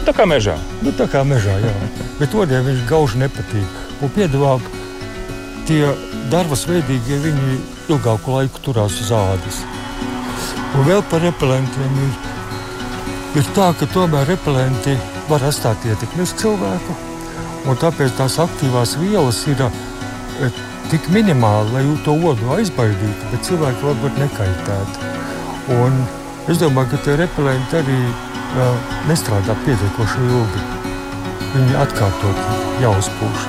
tā 0.06 0.16
kā 0.16 0.24
mežā. 0.30 0.56
Nu, 0.80 0.94
tā 0.96 1.04
kā 1.12 1.20
mežā, 1.28 1.58
jā. 1.60 1.74
Bet 2.16 2.32
otriem 2.32 2.64
viņš 2.70 2.88
gauži 2.88 3.20
nepatīk. 3.26 3.76
Un 4.00 4.16
piedāvā 4.16 4.56
tie 5.68 5.84
darbas 6.32 6.64
veidīgie 6.70 7.20
viņi 7.28 7.60
ilgāku 7.92 8.38
laiku 8.38 8.64
turās 8.64 8.96
uz 9.04 9.12
ādas. 9.12 9.60
Un 10.78 10.88
vēl 10.88 11.04
par 11.12 11.20
repelentiem 11.28 12.04
ir, 12.08 12.20
ir 13.36 13.52
tā, 13.52 13.74
ka 13.76 13.92
tomēr 13.92 14.32
repelenti 14.32 14.96
var 15.30 15.44
atstāt 15.46 15.84
ietekmi 15.86 16.24
uz 16.26 16.34
cilvēku. 16.40 16.96
Tāpēc 17.80 18.16
tās 18.18 18.38
aktīvās 18.42 18.96
vielas 19.00 19.42
ir 19.50 19.60
e, 19.66 20.48
tik 20.90 21.06
minimāli, 21.14 21.74
lai 21.74 21.84
to 22.04 22.16
odu 22.30 22.54
aizbaidītu, 22.56 23.28
bet 23.32 23.46
cilvēki 23.46 23.86
varbūt 23.86 24.18
nekaitētu. 24.24 25.10
Un 25.76 26.00
es 26.50 26.58
domāju, 26.62 26.94
ka 26.94 27.02
tie 27.04 27.18
repelenti 27.20 27.78
arī 27.78 27.98
uh, 28.00 28.88
nestrādā 29.10 29.54
pietiekoši 29.66 30.24
ilgi. 30.30 30.64
Viņi 31.50 31.76
atkārtot 31.84 32.42
jāuzpūš. 32.82 33.46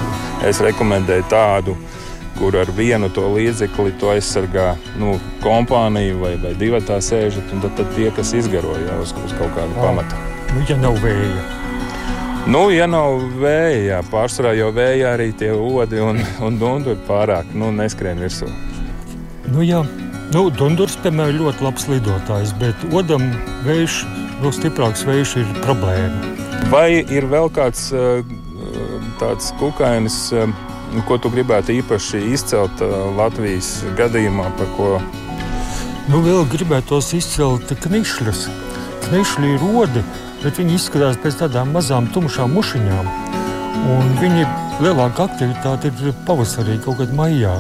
Es 0.50 0.62
rekomendēju 0.66 1.26
tādu 1.32 1.78
kur 2.42 2.56
ar 2.58 2.70
vienu 2.74 3.10
to 3.14 3.28
līdzekli 3.36 3.94
to 4.02 4.10
aizsargā 4.16 4.72
nu, 4.98 5.14
kompānija 5.44 6.18
vai, 6.18 6.32
vai 6.42 6.56
divi 6.58 6.80
tā 6.88 6.98
sēžat, 7.04 7.54
un 7.54 7.62
tad, 7.62 7.76
tad 7.78 7.92
tie, 7.94 8.10
kas 8.18 8.34
izgaroja 8.34 8.98
uz, 9.04 9.14
uz 9.26 9.36
kaut 9.38 9.54
kādu 9.58 9.78
pamatu. 9.78 10.18
Nu, 10.56 10.64
ja 10.70 10.78
nav 10.82 10.98
vēja. 11.04 11.61
Nu, 12.52 12.66
ja 12.74 12.88
nav 12.90 13.22
vēja, 13.40 13.82
jā, 13.86 14.00
pārsvarā 14.12 14.52
jau 14.58 14.72
vējā 14.76 15.14
arī 15.16 15.30
tie 15.40 15.54
odi 15.56 16.02
un, 16.04 16.20
un 16.44 16.58
dunduri 16.60 17.00
pārāk 17.08 17.54
nu, 17.56 17.70
neskrien 17.76 18.20
virsū. 18.20 18.50
Nu, 19.52 19.64
jā. 19.64 19.86
Nu, 20.32 20.46
Dundurs, 20.56 20.94
piemēram, 21.04 21.34
ir 21.34 21.42
ļoti 21.42 21.64
labs 21.66 21.88
lidotājs, 21.92 22.54
bet 22.60 22.84
odam 22.96 23.26
vējš, 23.66 23.98
vēl 24.40 24.54
stiprāks 24.56 25.04
vējš 25.08 25.34
ir 25.42 25.50
problēma. 25.60 26.36
Vai 26.72 27.02
ir 27.04 27.28
vēl 27.32 27.50
kāds 27.52 27.90
tāds 29.20 29.52
kukainis 29.60 30.22
Nu, 30.92 31.00
ko 31.08 31.16
tu 31.24 31.30
gribētu 31.32 31.72
īpaši 31.80 32.20
izcelt 32.36 32.82
uh, 32.84 32.92
Latvijas 33.16 33.78
gadījumā, 33.96 34.50
par 34.60 34.68
ko? 34.76 34.88
Nu, 36.12 36.20
vēl 36.26 36.44
gribētos 36.52 37.14
izcelt 37.16 37.72
knišļus. 37.86 38.42
Knišļi 39.06 39.54
ir 39.54 39.64
rodi, 39.64 40.04
bet 40.44 40.60
viņi 40.60 40.78
izskatās 40.78 41.20
pēc 41.22 41.40
tādām 41.44 41.74
mazām 41.76 42.10
tumšām 42.14 42.54
mušiņām. 42.58 43.12
Un 43.92 44.12
viņi 44.22 44.48
lielākā 44.84 45.28
aktivitāte 45.30 45.92
ir 45.92 46.18
pavasarī, 46.28 46.78
kaut 46.84 47.02
kad 47.02 47.14
maijā. 47.18 47.54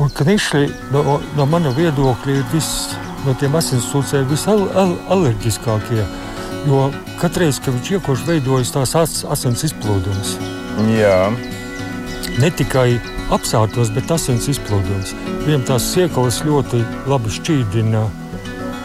Un 0.00 0.12
knišļi 0.16 0.66
no, 0.94 1.18
no 1.36 1.46
mana 1.46 1.72
viedokļa 1.76 2.36
ir 2.38 2.44
viss 2.52 2.92
no 3.26 3.34
tiem 3.38 3.56
asinsūcējiem 3.58 4.30
visalerģiskākie. 4.32 6.04
Jo 6.66 6.84
katru 7.18 7.46
reizi, 7.46 7.64
kad 7.64 7.74
viņš 7.76 7.96
iekoši 7.98 8.28
veidojas 8.28 8.74
tās 8.74 8.94
asins 9.36 9.66
izplūdums. 9.68 10.36
Jā 10.96 11.26
ne 12.40 12.50
tikai 12.54 12.96
apsārtos, 13.34 13.90
bet 13.94 14.10
asins 14.14 14.48
izplūdums. 14.52 15.12
Viņam 15.46 15.66
tās 15.68 15.88
siekalas 15.92 16.42
ļoti 16.46 16.82
labi 17.10 17.32
šķīdina 17.32 18.02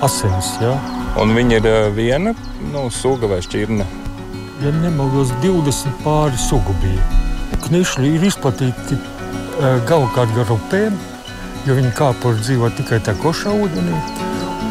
asins. 0.06 0.54
Ja? 0.64 0.76
Un 1.22 1.34
viņa 1.38 1.60
ir 1.60 1.70
eh, 1.70 1.90
viena 1.96 2.34
nu, 2.74 2.88
suga 2.94 3.30
vai 3.32 3.40
šķirne? 3.44 3.86
Ja 4.64 4.72
nemaldos, 4.74 5.34
20 5.44 6.02
pāri 6.04 6.40
sugu 6.42 6.74
bija. 6.82 7.04
Knišļi 7.68 8.14
ir 8.18 8.26
izplatīti 8.30 8.98
uh, 8.98 9.78
galvenokārt 9.90 10.34
gar 10.38 10.54
upēm, 10.56 10.96
jo 11.68 11.76
viņi 11.78 11.94
kāpuri 11.98 12.42
dzīvo 12.42 12.72
tikai 12.78 13.02
tā 13.06 13.14
košā 13.22 13.54
ūdenī. 13.54 14.00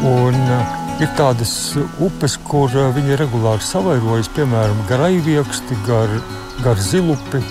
Un, 0.07 0.35
uh, 0.35 0.75
ir 1.03 1.11
tādas 1.19 1.53
upes, 2.03 2.37
kur 2.47 2.73
uh, 2.73 2.89
viņi 2.95 3.19
regulāri 3.21 3.63
savairojas, 3.63 4.31
piemēram, 4.35 4.83
gar 4.89 5.07
aivieksti, 5.07 5.79
gar, 5.87 6.11
gar 6.65 6.81
zilupi 6.81 7.43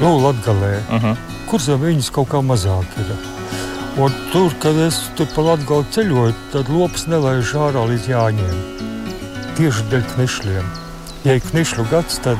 nu, 0.00 0.18
Latvijā, 0.22 0.78
uh 0.78 1.02
-huh. 1.02 1.16
kur 1.50 1.60
zem 1.60 1.80
viņas 1.80 2.10
kaut 2.10 2.28
kā 2.28 2.42
mazāk 2.42 2.98
ir. 2.98 3.16
Un 3.98 4.12
tur, 4.32 4.52
kad 4.58 4.76
es 4.76 5.00
tur 5.16 5.26
pa 5.34 5.42
Latviju 5.42 5.84
ceļoju, 5.90 6.34
tad 6.52 6.68
lops 6.68 7.06
nelaiž 7.06 7.54
ārā 7.54 7.82
līdz 7.88 8.08
jāņiem. 8.08 8.58
Tieši 9.58 9.88
dēļ 9.90 10.04
knišļiem. 10.12 10.66
Ja 11.26 11.34
ir 11.34 11.42
knišļu 11.42 11.84
gads, 11.90 12.20
tad 12.22 12.38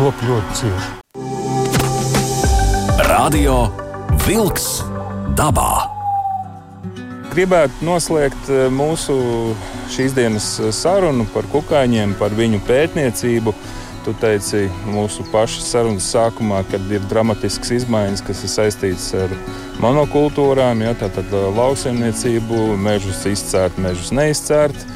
lopi 0.00 0.24
ļoti 0.30 0.54
cieši. 0.56 0.88
Radio 3.10 3.56
Wolks 4.24 4.68
dabā. 5.36 5.92
Gribētu 7.34 7.84
noslēgt 7.84 8.48
mūsu 8.72 9.18
šīs 9.92 10.16
dienas 10.16 10.48
sarunu 10.72 11.28
par 11.34 11.44
kukaiņiem, 11.52 12.16
par 12.16 12.32
viņu 12.32 12.62
pētniecību. 12.64 13.52
Tu 14.06 14.14
teici 14.22 14.64
mūsu 14.88 15.26
pašas 15.32 15.68
sarunas 15.74 16.08
sākumā, 16.08 16.62
kad 16.70 16.80
ir 16.88 17.04
dramatisks 17.10 17.74
izmaiņas, 17.82 18.24
kas 18.24 18.44
ir 18.46 18.52
saistītas 18.54 19.10
ar 19.26 19.34
monokultūrām, 19.82 20.86
ja, 20.86 20.96
tātad 20.96 21.28
lauksaimniecību, 21.58 22.78
mežus 22.80 23.26
izcērt, 23.28 23.76
mežus 23.82 24.14
neizcērt. 24.14 24.95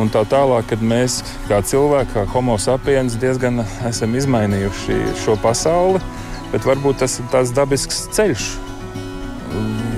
Un 0.00 0.10
tā 0.10 0.24
tālāk, 0.26 0.66
kad 0.72 0.82
mēs 0.82 1.20
kā 1.46 1.60
cilvēki, 1.62 2.10
kā 2.16 2.24
homo 2.32 2.56
sapiens, 2.58 3.14
diezgan 3.20 3.62
esam 3.86 4.16
izmainījuši 4.18 4.96
šo 5.22 5.36
pasauli, 5.42 6.00
bet 6.50 6.66
varbūt 6.66 7.04
tas 7.04 7.20
ir 7.20 7.28
tāds 7.30 7.52
dabisks 7.54 8.08
ceļš. 8.16 8.48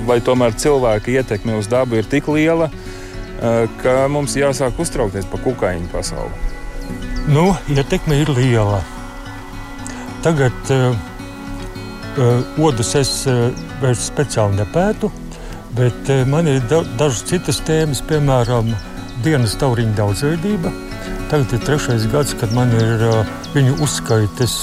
Vai 0.07 0.19
tomēr 0.23 0.53
cilvēka 0.61 1.15
ietekme 1.15 1.57
uz 1.57 1.71
dabu 1.73 1.97
ir 1.97 2.09
tik 2.13 2.29
liela, 2.29 2.69
ka 3.81 3.97
mums 4.13 4.37
jāsāk 4.37 4.77
uztraukties 4.85 5.27
par 5.33 5.41
kukaiņu 5.45 5.89
pasauli? 5.95 6.45
Nu, 7.33 7.49
ietekme 7.73 8.21
ir 8.21 8.31
liela. 8.37 8.83
Tagad 10.23 10.71
uh, 10.75 10.93
uh, 12.19 12.61
odus 12.63 12.93
es 12.99 13.11
uh, 13.31 13.49
vairs 13.83 14.05
speciāli 14.11 14.61
nepētu, 14.61 15.11
bet 15.79 16.13
uh, 16.13 16.23
man 16.29 16.49
ir 16.51 16.63
da 16.71 16.83
dažas 16.99 17.25
citas 17.29 17.61
tēmas, 17.67 18.05
piemēram, 18.07 18.73
dienas 19.25 19.57
tauriņa 19.61 19.97
daudzveidība. 19.99 20.73
Tagad 21.31 21.55
ir 21.57 21.65
trešais 21.65 22.07
gads, 22.13 22.35
kad 22.39 22.53
man 22.57 22.71
ir 22.77 23.07
viņu 23.55 23.79
uzskaites 23.85 24.59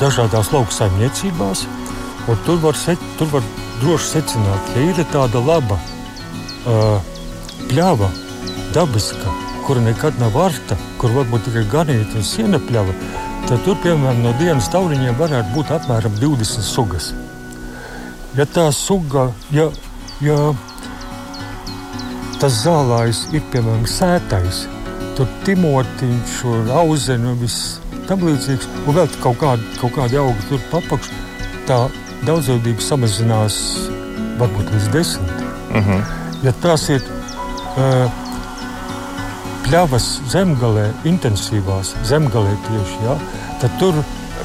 dažādās 0.00 0.52
lauku 0.54 0.74
saimniecībās. 0.74 1.66
Tur 2.46 2.58
var, 2.62 2.78
se, 2.78 2.94
tur 3.18 3.30
var 3.32 3.46
droši 3.80 4.10
secināt, 4.14 4.72
ka 4.72 4.82
ir 4.86 5.04
tāda 5.12 5.42
laba 5.42 5.78
pļava, 7.70 8.10
dabiska 8.74 9.38
kura 9.70 9.84
nekad 9.86 10.16
nav 10.18 10.32
vārta, 10.34 10.74
kur 10.98 11.12
varbūt 11.14 11.44
tikai 11.46 11.60
ganīta 11.70 12.16
un 12.18 12.24
sienapļava, 12.26 12.94
tad 13.46 13.60
tur, 13.62 13.76
piemēram, 13.84 14.24
no 14.24 14.32
dienas 14.40 14.66
tauriņiem 14.72 15.14
varētu 15.14 15.54
būt 15.54 15.70
apmēram 15.76 16.16
20 16.18 16.66
sugas. 16.66 17.12
Ja 18.34 18.48
tā 18.50 18.64
suga, 18.74 19.28
ja, 19.54 19.68
ja 20.26 20.38
tas 22.40 22.62
zālājs 22.64 23.26
ir, 23.36 23.42
piemēram, 23.52 23.84
sētais, 23.88 24.64
tur 25.18 25.28
timotiņš, 25.44 26.36
auzena 26.80 27.34
un 27.34 27.40
viss 27.42 27.78
tam 28.08 28.24
līdzīgs, 28.26 28.68
un 28.86 28.96
vēl 28.96 29.10
kaut 29.22 29.38
kādi, 29.42 29.66
kaut 29.80 29.94
kādi 29.98 30.18
augi 30.20 30.46
tur 30.48 30.62
papakš, 30.72 31.10
tā 31.68 31.82
daudzveidība 32.26 32.82
samazinās 32.82 33.60
varbūt 34.40 34.72
līdz 34.74 34.88
desmit. 34.96 35.44
Uh 35.70 35.76
mhm. 35.76 35.90
-huh. 35.90 36.16
Ja 36.42 36.52
tās 36.62 36.88
ir 36.88 37.02
uh, 37.76 38.10
pļavas 39.66 40.06
zemgalē, 40.32 40.86
intensīvās 41.04 41.92
zemgalē 42.08 42.54
tieši, 42.68 42.96
ja, 43.04 43.18
tad 43.60 43.76
tur 43.78 43.94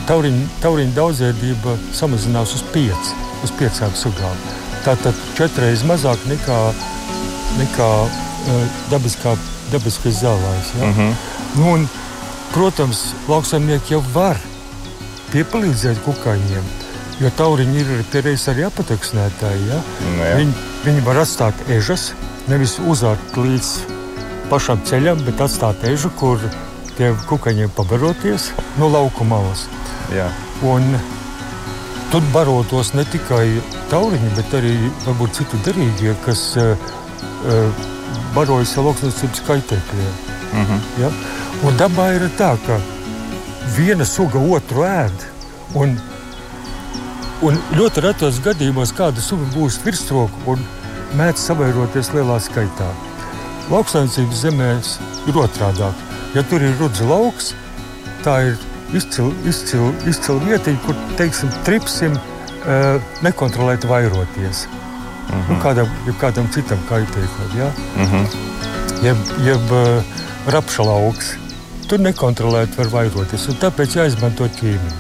tauriņa, 0.08 0.48
tauriņa 0.62 0.96
daudzveidība 0.96 1.78
samazinās 1.94 2.54
uz, 2.56 2.64
piec, 2.74 3.14
uz 3.44 3.52
piecām 3.60 3.96
sugām. 3.96 4.36
Tātad 4.86 5.16
četreiz 5.38 5.84
mazāk 5.88 6.20
nekā, 6.30 6.60
nekā 7.60 7.92
uh, 8.06 8.80
dabiskā, 8.92 9.36
dabiskais 9.72 10.22
zālājs. 10.24 10.74
Ja. 10.80 10.90
Uh 10.90 10.90
mhm. 10.90 11.02
-huh. 11.02 11.14
nu, 11.60 11.72
un, 11.74 11.88
protams, 12.54 13.14
lauksaimnieki 13.28 13.94
jau 13.94 14.04
var 14.14 14.38
piepalīdzēt 15.34 16.04
kukaiņiem. 16.06 16.68
Jo 17.20 17.30
tauriņi 17.38 17.80
ir 17.80 18.04
pierādījis 18.12 18.50
arī 18.52 18.66
apateksnētāji. 18.68 19.68
Ja? 19.70 19.82
Nu, 20.04 20.24
ja. 20.24 20.36
viņi, 20.36 20.54
viņi 20.86 21.04
var 21.06 21.22
atstāt 21.24 21.54
ežas, 21.72 22.14
nevis 22.48 22.76
uzārt 22.80 23.38
līdz 23.40 23.70
pašam 24.50 24.82
ceļam, 24.86 25.24
bet 25.26 25.42
atstāt 25.42 25.84
ežu, 25.88 26.12
kur 26.20 26.40
tie 26.98 27.14
kukaiņiem 27.30 27.72
pabaroties 27.76 28.52
no 28.80 28.90
lauku 28.92 29.24
malas. 29.28 29.66
Jā. 30.14 30.28
Un 30.64 30.84
tur 32.12 32.24
barotos 32.34 32.94
ne 32.96 33.06
tikai 33.12 33.48
tauriņi, 33.92 34.30
bet 34.38 34.54
arī 34.60 34.76
varbūt 35.06 35.40
citi 35.40 35.60
derīgie, 35.66 36.14
kas 36.26 36.44
uh, 36.62 36.76
barojas 38.36 38.76
ar 38.78 38.88
lauksniecības 38.90 39.44
kaitēkļiem. 39.48 40.14
Mm 40.54 40.66
-hmm. 40.66 40.82
ja? 41.02 41.12
Un 41.68 41.78
dabā 41.80 42.12
ir 42.16 42.28
tā, 42.38 42.56
ka 42.66 42.80
viena 43.78 44.06
suga 44.06 44.40
otru 44.40 44.86
ēd. 44.88 45.26
Un, 45.76 45.98
un 47.42 47.58
ļoti 47.76 48.02
retos 48.06 48.40
gadījumos 48.44 48.94
kāda 48.96 49.22
suga 49.22 49.48
būs 49.56 49.80
virsroku 49.86 50.52
un 50.54 50.62
mēdz 51.18 51.48
savairoties 51.50 52.14
lielā 52.14 52.40
skaitā. 52.40 52.92
Lauksaimniecības 53.72 54.42
zemēs 54.46 54.96
ir 55.28 55.38
otrādi. 55.42 55.92
Ja 56.36 56.44
tur 56.44 56.62
ir 56.62 56.76
rudze 56.80 57.04
lauks, 57.04 57.54
tā 58.24 58.42
ir 58.52 58.58
izcila 58.94 59.34
izcil, 59.50 59.94
izcil 60.08 60.40
vietiņa, 60.40 60.80
kur 60.86 60.96
teiksim, 61.18 61.50
tripsim 61.66 62.18
nekontrolēti 63.26 63.88
vairoties. 63.88 64.66
Uh 65.30 65.36
-huh. 65.36 65.50
nu, 65.50 65.60
kādam, 65.64 65.88
kādam 66.20 66.52
citam 66.52 66.80
kaitēklim. 66.90 67.58
Ja? 67.58 67.72
Uh 67.98 68.14
-huh. 68.14 68.26
Jeb, 69.04 69.18
jeb 69.46 69.72
uh, 69.72 70.04
rapša 70.48 70.84
lauks. 70.84 71.34
Tur 71.88 72.00
nekontrolēti 72.00 72.78
var 72.78 72.88
vairoties. 72.88 73.48
Tāpēc 73.62 73.96
jāizmanto 73.96 74.48
ķīmija. 74.48 74.94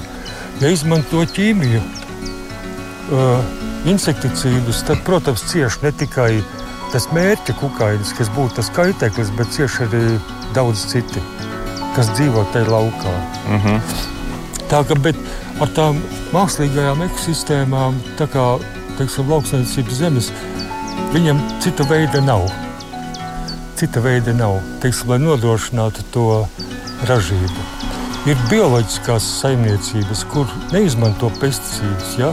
Ja 0.59 0.69
izmanto 0.69 1.17
ķīmiju, 1.17 1.81
uh, 3.11 3.39
insekticīdus, 3.85 4.83
tad, 4.87 5.01
protams, 5.03 5.43
cieši 5.51 5.77
ne 5.81 5.91
tikai 5.91 6.43
tas 6.93 7.09
mērķa 7.11 7.53
kukainis, 7.59 8.13
kas 8.17 8.29
būtu 8.35 8.55
tas 8.55 8.69
kaitēklis, 8.75 9.33
bet 9.37 9.51
cieši 9.51 9.83
arī 9.87 10.03
daudz 10.55 10.85
citi, 10.91 11.23
kas 11.95 12.09
dzīvo 12.15 12.45
tajā 12.53 12.69
laukā. 12.71 13.13
Mm 13.49 13.59
-hmm. 13.59 13.79
Tā 14.69 14.83
kā 14.87 15.13
ar 15.61 15.69
tām 15.75 15.99
mākslīgajām 16.33 17.03
ekosistēmām, 17.05 17.99
tā 18.17 18.27
kā 18.27 18.45
teiksim, 18.99 19.29
lauksainicības 19.31 19.99
zemes, 19.99 20.29
viņam 21.13 21.41
cita 21.63 21.85
veida 21.89 22.21
nav. 22.23 22.47
Cita 23.75 24.01
veida 24.03 24.33
nav, 24.35 24.61
teiksim, 24.83 25.11
lai 25.11 25.19
nodrošinātu 25.23 26.05
to 26.13 26.27
ražību. 27.09 27.65
Ir 28.25 28.39
bioloģiskās 28.49 29.25
saimniecības, 29.41 30.23
kur 30.31 30.49
neizmanto 30.71 31.29
pesticīdus. 31.41 32.15
Ja? 32.17 32.31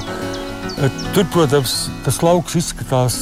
Tur, 1.13 1.27
protams, 1.35 1.91
tas 2.07 2.23
lauks 2.25 2.57
izskatās 2.57 3.19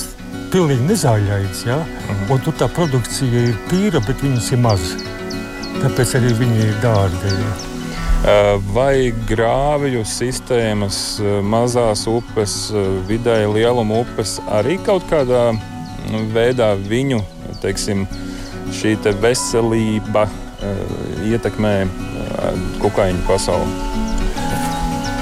pilnīgi 0.53 0.87
nezāļains. 0.93 1.65
Ja? 1.67 1.81
Uh 1.81 2.13
-huh. 2.13 2.37
Un 2.37 2.45
tur 2.45 2.55
tā 2.55 2.69
produkcija 2.69 3.49
ir 3.49 3.59
tīra, 3.73 4.05
bet 4.07 4.23
viņas 4.23 4.53
ir 4.53 4.63
mazas. 4.63 4.95
Tāpēc 5.83 6.15
arī 6.21 6.33
viņi 6.45 6.65
ir 6.69 6.79
dārgi. 6.85 7.35
Ja? 7.41 7.70
Vai 8.21 9.15
grāvju 9.29 10.03
sistēmas, 10.05 10.99
mazās 11.41 12.05
upes, 12.11 12.57
vidēji 13.09 13.49
lieluma 13.55 14.03
upes 14.05 14.37
arī 14.53 14.77
kaut 14.85 15.07
kādā 15.09 15.47
veidā 16.35 16.75
viņu 16.77 17.23
teiksim, 17.63 18.07
šī 18.77 18.95
te 19.05 19.13
veselība 19.23 20.27
ietekmē 21.27 21.75
kukaiņu 22.83 23.25
pasauli? 23.29 23.73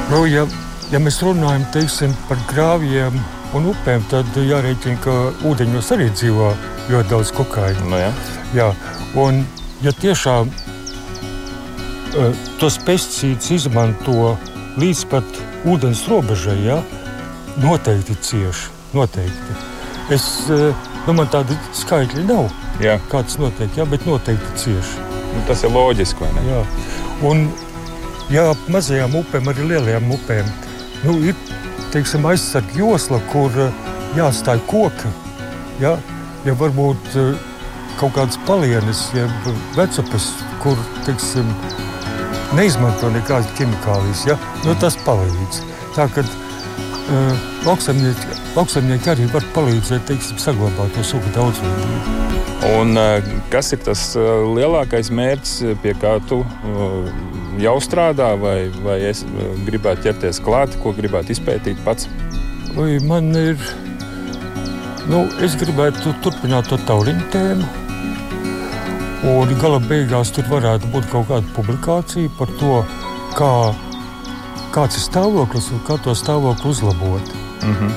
Nu, 0.09 0.25
ja, 0.27 0.47
ja 0.93 1.01
mēs 1.03 1.21
runājam 1.23 1.67
teiksim, 1.75 2.15
par 2.29 2.41
grāvjiem, 2.51 3.19
un 3.57 3.71
upēm, 3.73 4.05
tad 4.11 4.37
jārēķina, 4.37 5.01
ka 5.05 5.17
ūdeņos 5.49 5.93
arī 5.97 6.09
dzīvo 6.15 6.51
ļoti 6.91 7.13
daudz 7.13 7.33
kukaiņu. 7.37 7.85
No 7.85 7.95
nu 7.95 8.03
jā. 8.03 8.11
Jā, 8.57 8.69
un 9.21 9.43
ja 9.85 9.93
tiešām 9.93 10.51
tos 12.61 12.79
pesticīdus 12.87 13.51
izmanto 13.57 14.35
līdz 14.79 15.05
pat 15.11 15.42
ūdens 15.68 16.05
robežai, 16.11 16.59
ja, 16.64 16.79
noteikti 17.62 18.16
cieši. 18.23 18.71
Noteikti. 18.97 19.57
Es, 20.14 20.25
uh, 20.49 20.73
nu, 21.07 21.14
man 21.18 21.29
tādi 21.33 21.57
skaitļi 21.77 22.25
nav. 22.29 22.49
Jā. 22.81 22.97
Kā 23.11 23.21
tas 23.27 23.37
notiek, 23.40 23.73
jā, 23.77 23.85
bet 23.90 24.07
noteikti 24.09 24.62
cieši. 24.62 25.07
Nu, 25.35 25.42
tas 25.49 25.64
ir 25.66 25.75
loģiski, 25.75 26.25
vai 26.25 26.31
ne? 26.37 26.44
Jā. 26.49 26.62
Un, 27.29 27.44
ja 28.33 28.47
mazajām 28.73 29.18
upēm, 29.18 29.51
arī 29.53 29.66
lielajām 29.75 30.09
upēm, 30.14 30.49
nu, 31.05 31.18
ir 31.29 31.37
teiksim, 31.92 32.27
aizsardzības 32.29 32.79
josla, 32.79 33.21
kur 33.33 33.61
eh, 33.66 33.85
jāstāj 34.16 34.62
koki. 34.71 35.12
Ja, 35.83 35.97
ja 36.47 36.55
varbūt 36.59 37.18
eh, 37.18 37.35
kaut 38.01 38.14
kādas 38.16 38.38
palienes, 38.49 39.09
jeb 39.16 39.53
vecupes, 39.77 40.31
kur 40.62 40.79
teiksim, 41.07 41.49
neizmanto 42.57 43.11
nekādas 43.13 43.51
ķimikālijas, 43.59 44.25
ja, 44.31 44.39
nu, 44.65 44.77
tas 44.81 44.97
palīdz. 45.07 45.63
Tā, 45.97 46.07
kad, 46.15 46.29
lauksaimnieki, 47.67 48.39
lauksaimnieki 48.57 49.13
arī 49.13 49.29
var 49.33 49.47
palīdzēt 49.55 50.07
teiksim, 50.11 50.41
saglabāt 50.43 50.93
to 50.97 51.05
sugu 51.07 51.33
daudzveidību. 51.37 52.17
Un, 52.75 52.99
kas 53.53 53.73
ir 53.73 53.83
tas 53.87 54.03
lielākais 54.19 55.11
mērķis, 55.15 55.55
pie 55.83 55.95
kā 56.01 56.17
tu 56.29 56.43
jau 57.63 57.77
strādā, 57.83 58.33
vai, 58.41 58.69
vai 58.85 58.99
es 59.09 59.25
gribētu 59.67 60.09
ķerties 60.09 60.43
klāt, 60.45 60.77
ko 60.83 60.93
gribētu 60.97 61.35
izpētīt 61.35 61.81
pats? 61.87 62.09
Vai 62.77 62.99
man 63.07 63.31
ir, 63.39 63.59
nu, 65.11 65.25
es 65.45 65.57
gribētu 65.59 66.15
turpināt 66.25 66.71
to 66.71 66.81
tauriņu 66.89 67.31
tēmu. 67.35 67.88
Un 69.26 69.50
gala 69.59 69.81
beigās 69.83 70.31
tur 70.31 70.46
varētu 70.46 70.92
būt 70.92 71.09
kaut 71.11 71.26
kāda 71.31 71.54
publikācija 71.57 72.31
par 72.38 72.52
to, 72.61 72.85
kā, 73.35 73.50
kāds 74.74 75.00
ir 75.00 75.02
stāvoklis 75.09 75.72
un 75.74 75.83
kā 75.88 75.98
to 76.04 76.14
stāvokli 76.14 76.70
uzlabot. 76.70 77.35
Mm 77.62 77.74
-hmm. 77.74 77.92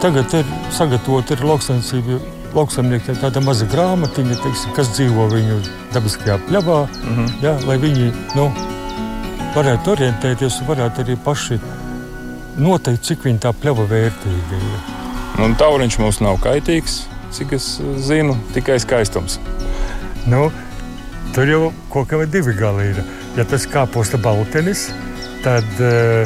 Tagad 0.00 0.34
ir 0.34 0.44
sagatavota 0.70 1.36
lauksaimniecība 1.42 2.20
lauksaimniekiem 2.54 3.16
tāda 3.16 3.42
maza 3.44 3.66
grāmatiņa, 3.66 4.36
teiksim, 4.42 4.74
kas 4.76 4.92
dzīvo 4.94 5.26
viņu 5.32 5.60
dabiskajā 5.94 6.38
pļavā, 6.48 6.86
mm 6.86 7.16
-hmm. 7.16 7.32
jā, 7.42 7.54
lai 7.66 7.78
viņi 7.78 8.12
nu, 8.34 8.52
varētu 9.54 9.90
orientēties 9.90 10.60
un 10.60 10.66
varētu 10.66 11.04
arī 11.04 11.16
paši 11.24 11.58
noteikt, 12.56 13.02
cik 13.02 13.24
viņa 13.24 13.38
tā 13.46 13.52
pļava 13.52 13.88
vērtīga 13.90 14.60
ir. 14.60 14.92
Un 15.42 15.54
tauriņš 15.58 15.98
mums 15.98 16.20
nav 16.20 16.38
kaitīgs, 16.42 17.02
cik 17.34 17.52
es 17.52 17.80
zinu, 18.06 18.36
tikai 18.54 18.78
skaistums. 18.80 19.40
Nu, 20.30 20.50
tur 21.34 21.50
jau 21.50 21.72
kaut 21.92 22.08
kāda 22.08 22.26
divi 22.30 22.54
gali 22.56 22.90
ir. 22.92 23.02
Ja 23.36 23.44
tas 23.44 23.66
kāposta 23.66 24.20
baltenis, 24.20 24.88
tad 25.44 25.66
uh, 25.82 26.24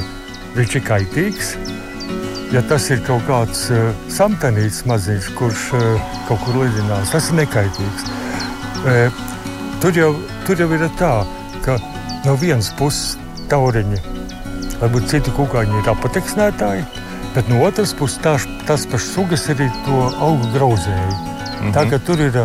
viņš 0.57 0.79
ir 0.79 0.87
kaitīgs 0.87 1.57
ja 2.53 2.63
tas 2.65 2.89
ir 2.93 3.01
kaut 3.05 3.25
kāds 3.29 3.67
uh, 3.73 3.91
samtanīts 4.13 4.85
maziņš, 4.89 5.31
kurš 5.37 5.65
uh, 5.77 6.13
kaut 6.29 6.41
kur 6.47 6.63
lidinās, 6.63 7.13
tas 7.13 7.29
ir 7.31 7.41
nekaitīgs. 7.43 8.07
Uh, 8.85 9.19
tur, 9.83 9.97
jau, 9.97 10.13
tur 10.47 10.63
jau 10.63 10.69
ir 10.73 10.87
tā, 11.01 11.13
ka 11.65 11.77
no 12.25 12.37
vienas 12.41 12.71
puses 12.79 13.19
tauriņi, 13.53 14.01
varbūt 14.81 15.11
citi 15.13 15.35
kukaiņi 15.37 15.83
ir 15.83 15.93
apateksnētāji, 15.93 16.87
bet 17.35 17.53
no 17.53 17.61
otras 17.67 17.93
puses 17.97 18.21
tās, 18.25 18.49
tās 18.69 18.87
pašas 18.89 19.13
sugas 19.17 19.49
arī 19.53 19.69
to 19.85 20.09
augu 20.17 20.49
grauzēji. 20.57 21.13
Mm 21.13 21.61
-hmm. 21.61 21.75
Tā 21.75 21.85
kā 21.91 21.99
tur 22.07 22.21
ir 22.21 22.45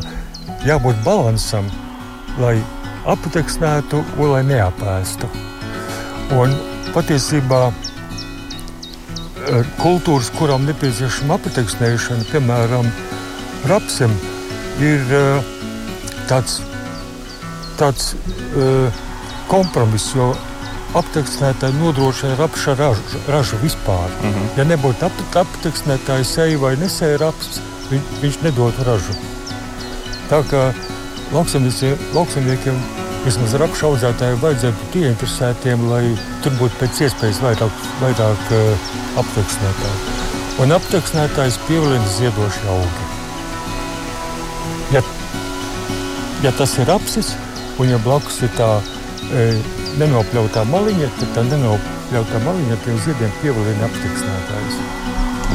jābūt 0.67 0.99
balansam, 1.05 1.67
lai 2.39 2.57
apateksnētu 3.09 4.03
un 4.17 4.29
lai 4.31 4.43
neapēstu. 4.47 5.27
Un 6.39 6.53
patiesībā 6.95 7.65
kultūras, 9.81 10.31
kurām 10.37 10.63
nepieciešama 10.69 11.35
apateksnēšana, 11.39 12.29
piemēram, 12.31 12.87
rapsim, 13.69 14.13
ir 14.81 15.03
tāds, 16.29 16.61
tāds 17.79 18.13
kompromiss, 19.51 20.13
jo 20.15 20.31
apteksnētāji 20.97 21.75
nodrošina 21.81 22.37
rapša 22.39 22.77
ražu, 22.79 23.21
ražu 23.27 23.59
vispār. 23.63 24.09
Mm 24.21 24.33
-hmm. 24.33 24.57
Ja 24.57 24.63
nebūtu 24.63 25.05
ap, 25.05 25.21
apteksnētāji 25.43 26.23
seja 26.23 26.57
vai 26.57 26.75
nesēja 26.75 27.17
raps, 27.17 27.59
viņ, 27.91 28.01
viņš 28.21 28.41
nedotu 28.43 28.83
ražu. 28.87 29.32
Tā 30.31 30.39
kā 30.49 30.65
lauksaimniekiem 31.33 32.77
vismaz 33.23 33.55
rapšu 33.59 33.87
audzētājiem 33.91 34.41
vajadzētu 34.41 34.79
būt 34.81 34.97
ieinteresētiem, 35.01 35.87
lai 35.91 36.03
tur 36.43 36.55
būtu 36.59 36.79
pēc 36.81 37.01
iespējas 37.07 37.41
vairāk, 37.43 37.83
vairāk 38.01 38.53
uh, 38.57 38.91
apteksnētāju. 39.21 40.13
Un 40.63 40.75
apteksnētājs 40.75 41.57
pievilina 41.67 42.09
ziedoši 42.17 42.67
augi. 42.69 43.07
Ja, 44.93 45.01
ja 46.43 46.51
tas 46.59 46.75
ir 46.77 46.91
apsis, 46.93 47.31
un 47.81 47.89
ja 47.89 47.97
blakus 48.03 48.37
ir 48.45 48.51
tā 48.53 48.67
e, 49.33 49.47
nenopļautā 49.97 50.61
maliņa, 50.69 51.09
tad 51.17 51.31
tā 51.33 51.45
nenopļautā 51.47 52.43
maliņa 52.45 52.77
pie 52.83 52.99
ziediem 53.07 53.33
pievilina 53.41 53.89
apteksnētājs. 53.89 54.77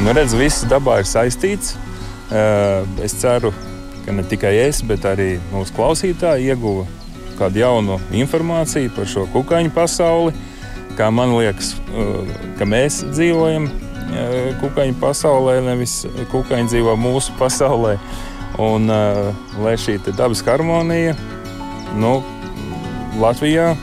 Nu, 0.02 0.16
redz, 0.18 0.34
viss 0.38 0.66
dabā 0.66 0.98
ir 1.04 1.06
saistīts. 1.10 1.76
Es 3.06 3.14
ceru, 3.22 3.52
ka 4.08 4.14
ne 4.16 4.22
tikai 4.24 4.54
es, 4.62 4.78
bet 4.88 5.04
arī 5.04 5.34
mūsu 5.52 5.74
klausītāji 5.76 6.48
ieguva 6.48 6.86
kādu 7.36 7.60
jaunu 7.60 7.98
informāciju 8.16 8.94
par 8.96 9.08
šo 9.10 9.26
kukaiņu 9.34 9.72
pasauli. 9.74 10.32
Kā 10.96 11.10
man 11.12 11.34
liekas, 11.36 11.74
uh, 11.92 12.24
ka 12.56 12.64
mēs 12.64 13.02
dzīvojam 13.12 13.68
uh, 13.68 14.48
kukaiņu 14.62 14.96
pasaulē, 15.02 15.58
nevis 15.66 16.00
kukaiņi 16.32 16.72
dzīvo 16.72 16.96
mūsu 16.96 17.36
pasaulē. 17.42 17.98
Un 18.64 18.88
uh, 18.88 19.28
lai 19.60 19.76
šī 19.76 19.98
dabas 20.08 20.40
harmonija 20.46 21.12
nu, 22.00 22.16
Latvijā 23.20 23.74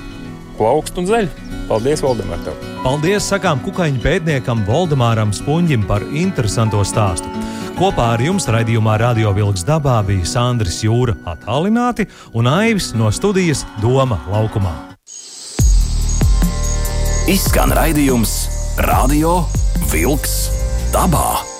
plaukst 0.58 0.98
un 0.98 1.06
zeļ. 1.06 1.30
Paldies, 1.70 2.02
Valdemār! 2.02 2.42
Tev. 2.48 2.58
Paldies, 2.82 3.30
sakām 3.30 3.62
kukaiņu 3.62 4.02
pētniekam 4.02 4.66
Valdemāram 4.66 5.38
Spunģim 5.38 5.86
par 5.86 6.02
interesanto 6.18 6.82
stāstu. 6.82 7.30
Kopā 7.76 8.14
ar 8.14 8.22
jums 8.24 8.46
raidījumā 8.48 8.94
Radio 9.02 9.34
Vilks 9.36 9.66
dabā 9.68 9.98
bija 10.08 10.24
Sandris 10.24 10.78
Jūra 10.86 11.12
attālināti 11.28 12.06
un 12.32 12.48
Aivis 12.48 12.94
no 12.96 13.10
studijas 13.12 13.66
Doma 13.82 14.22
laukumā. 14.32 14.72
Izskan 17.28 17.76
raidījums 17.76 18.38
Radio 18.88 19.42
Vilks 19.92 20.38
dabā. 20.96 21.55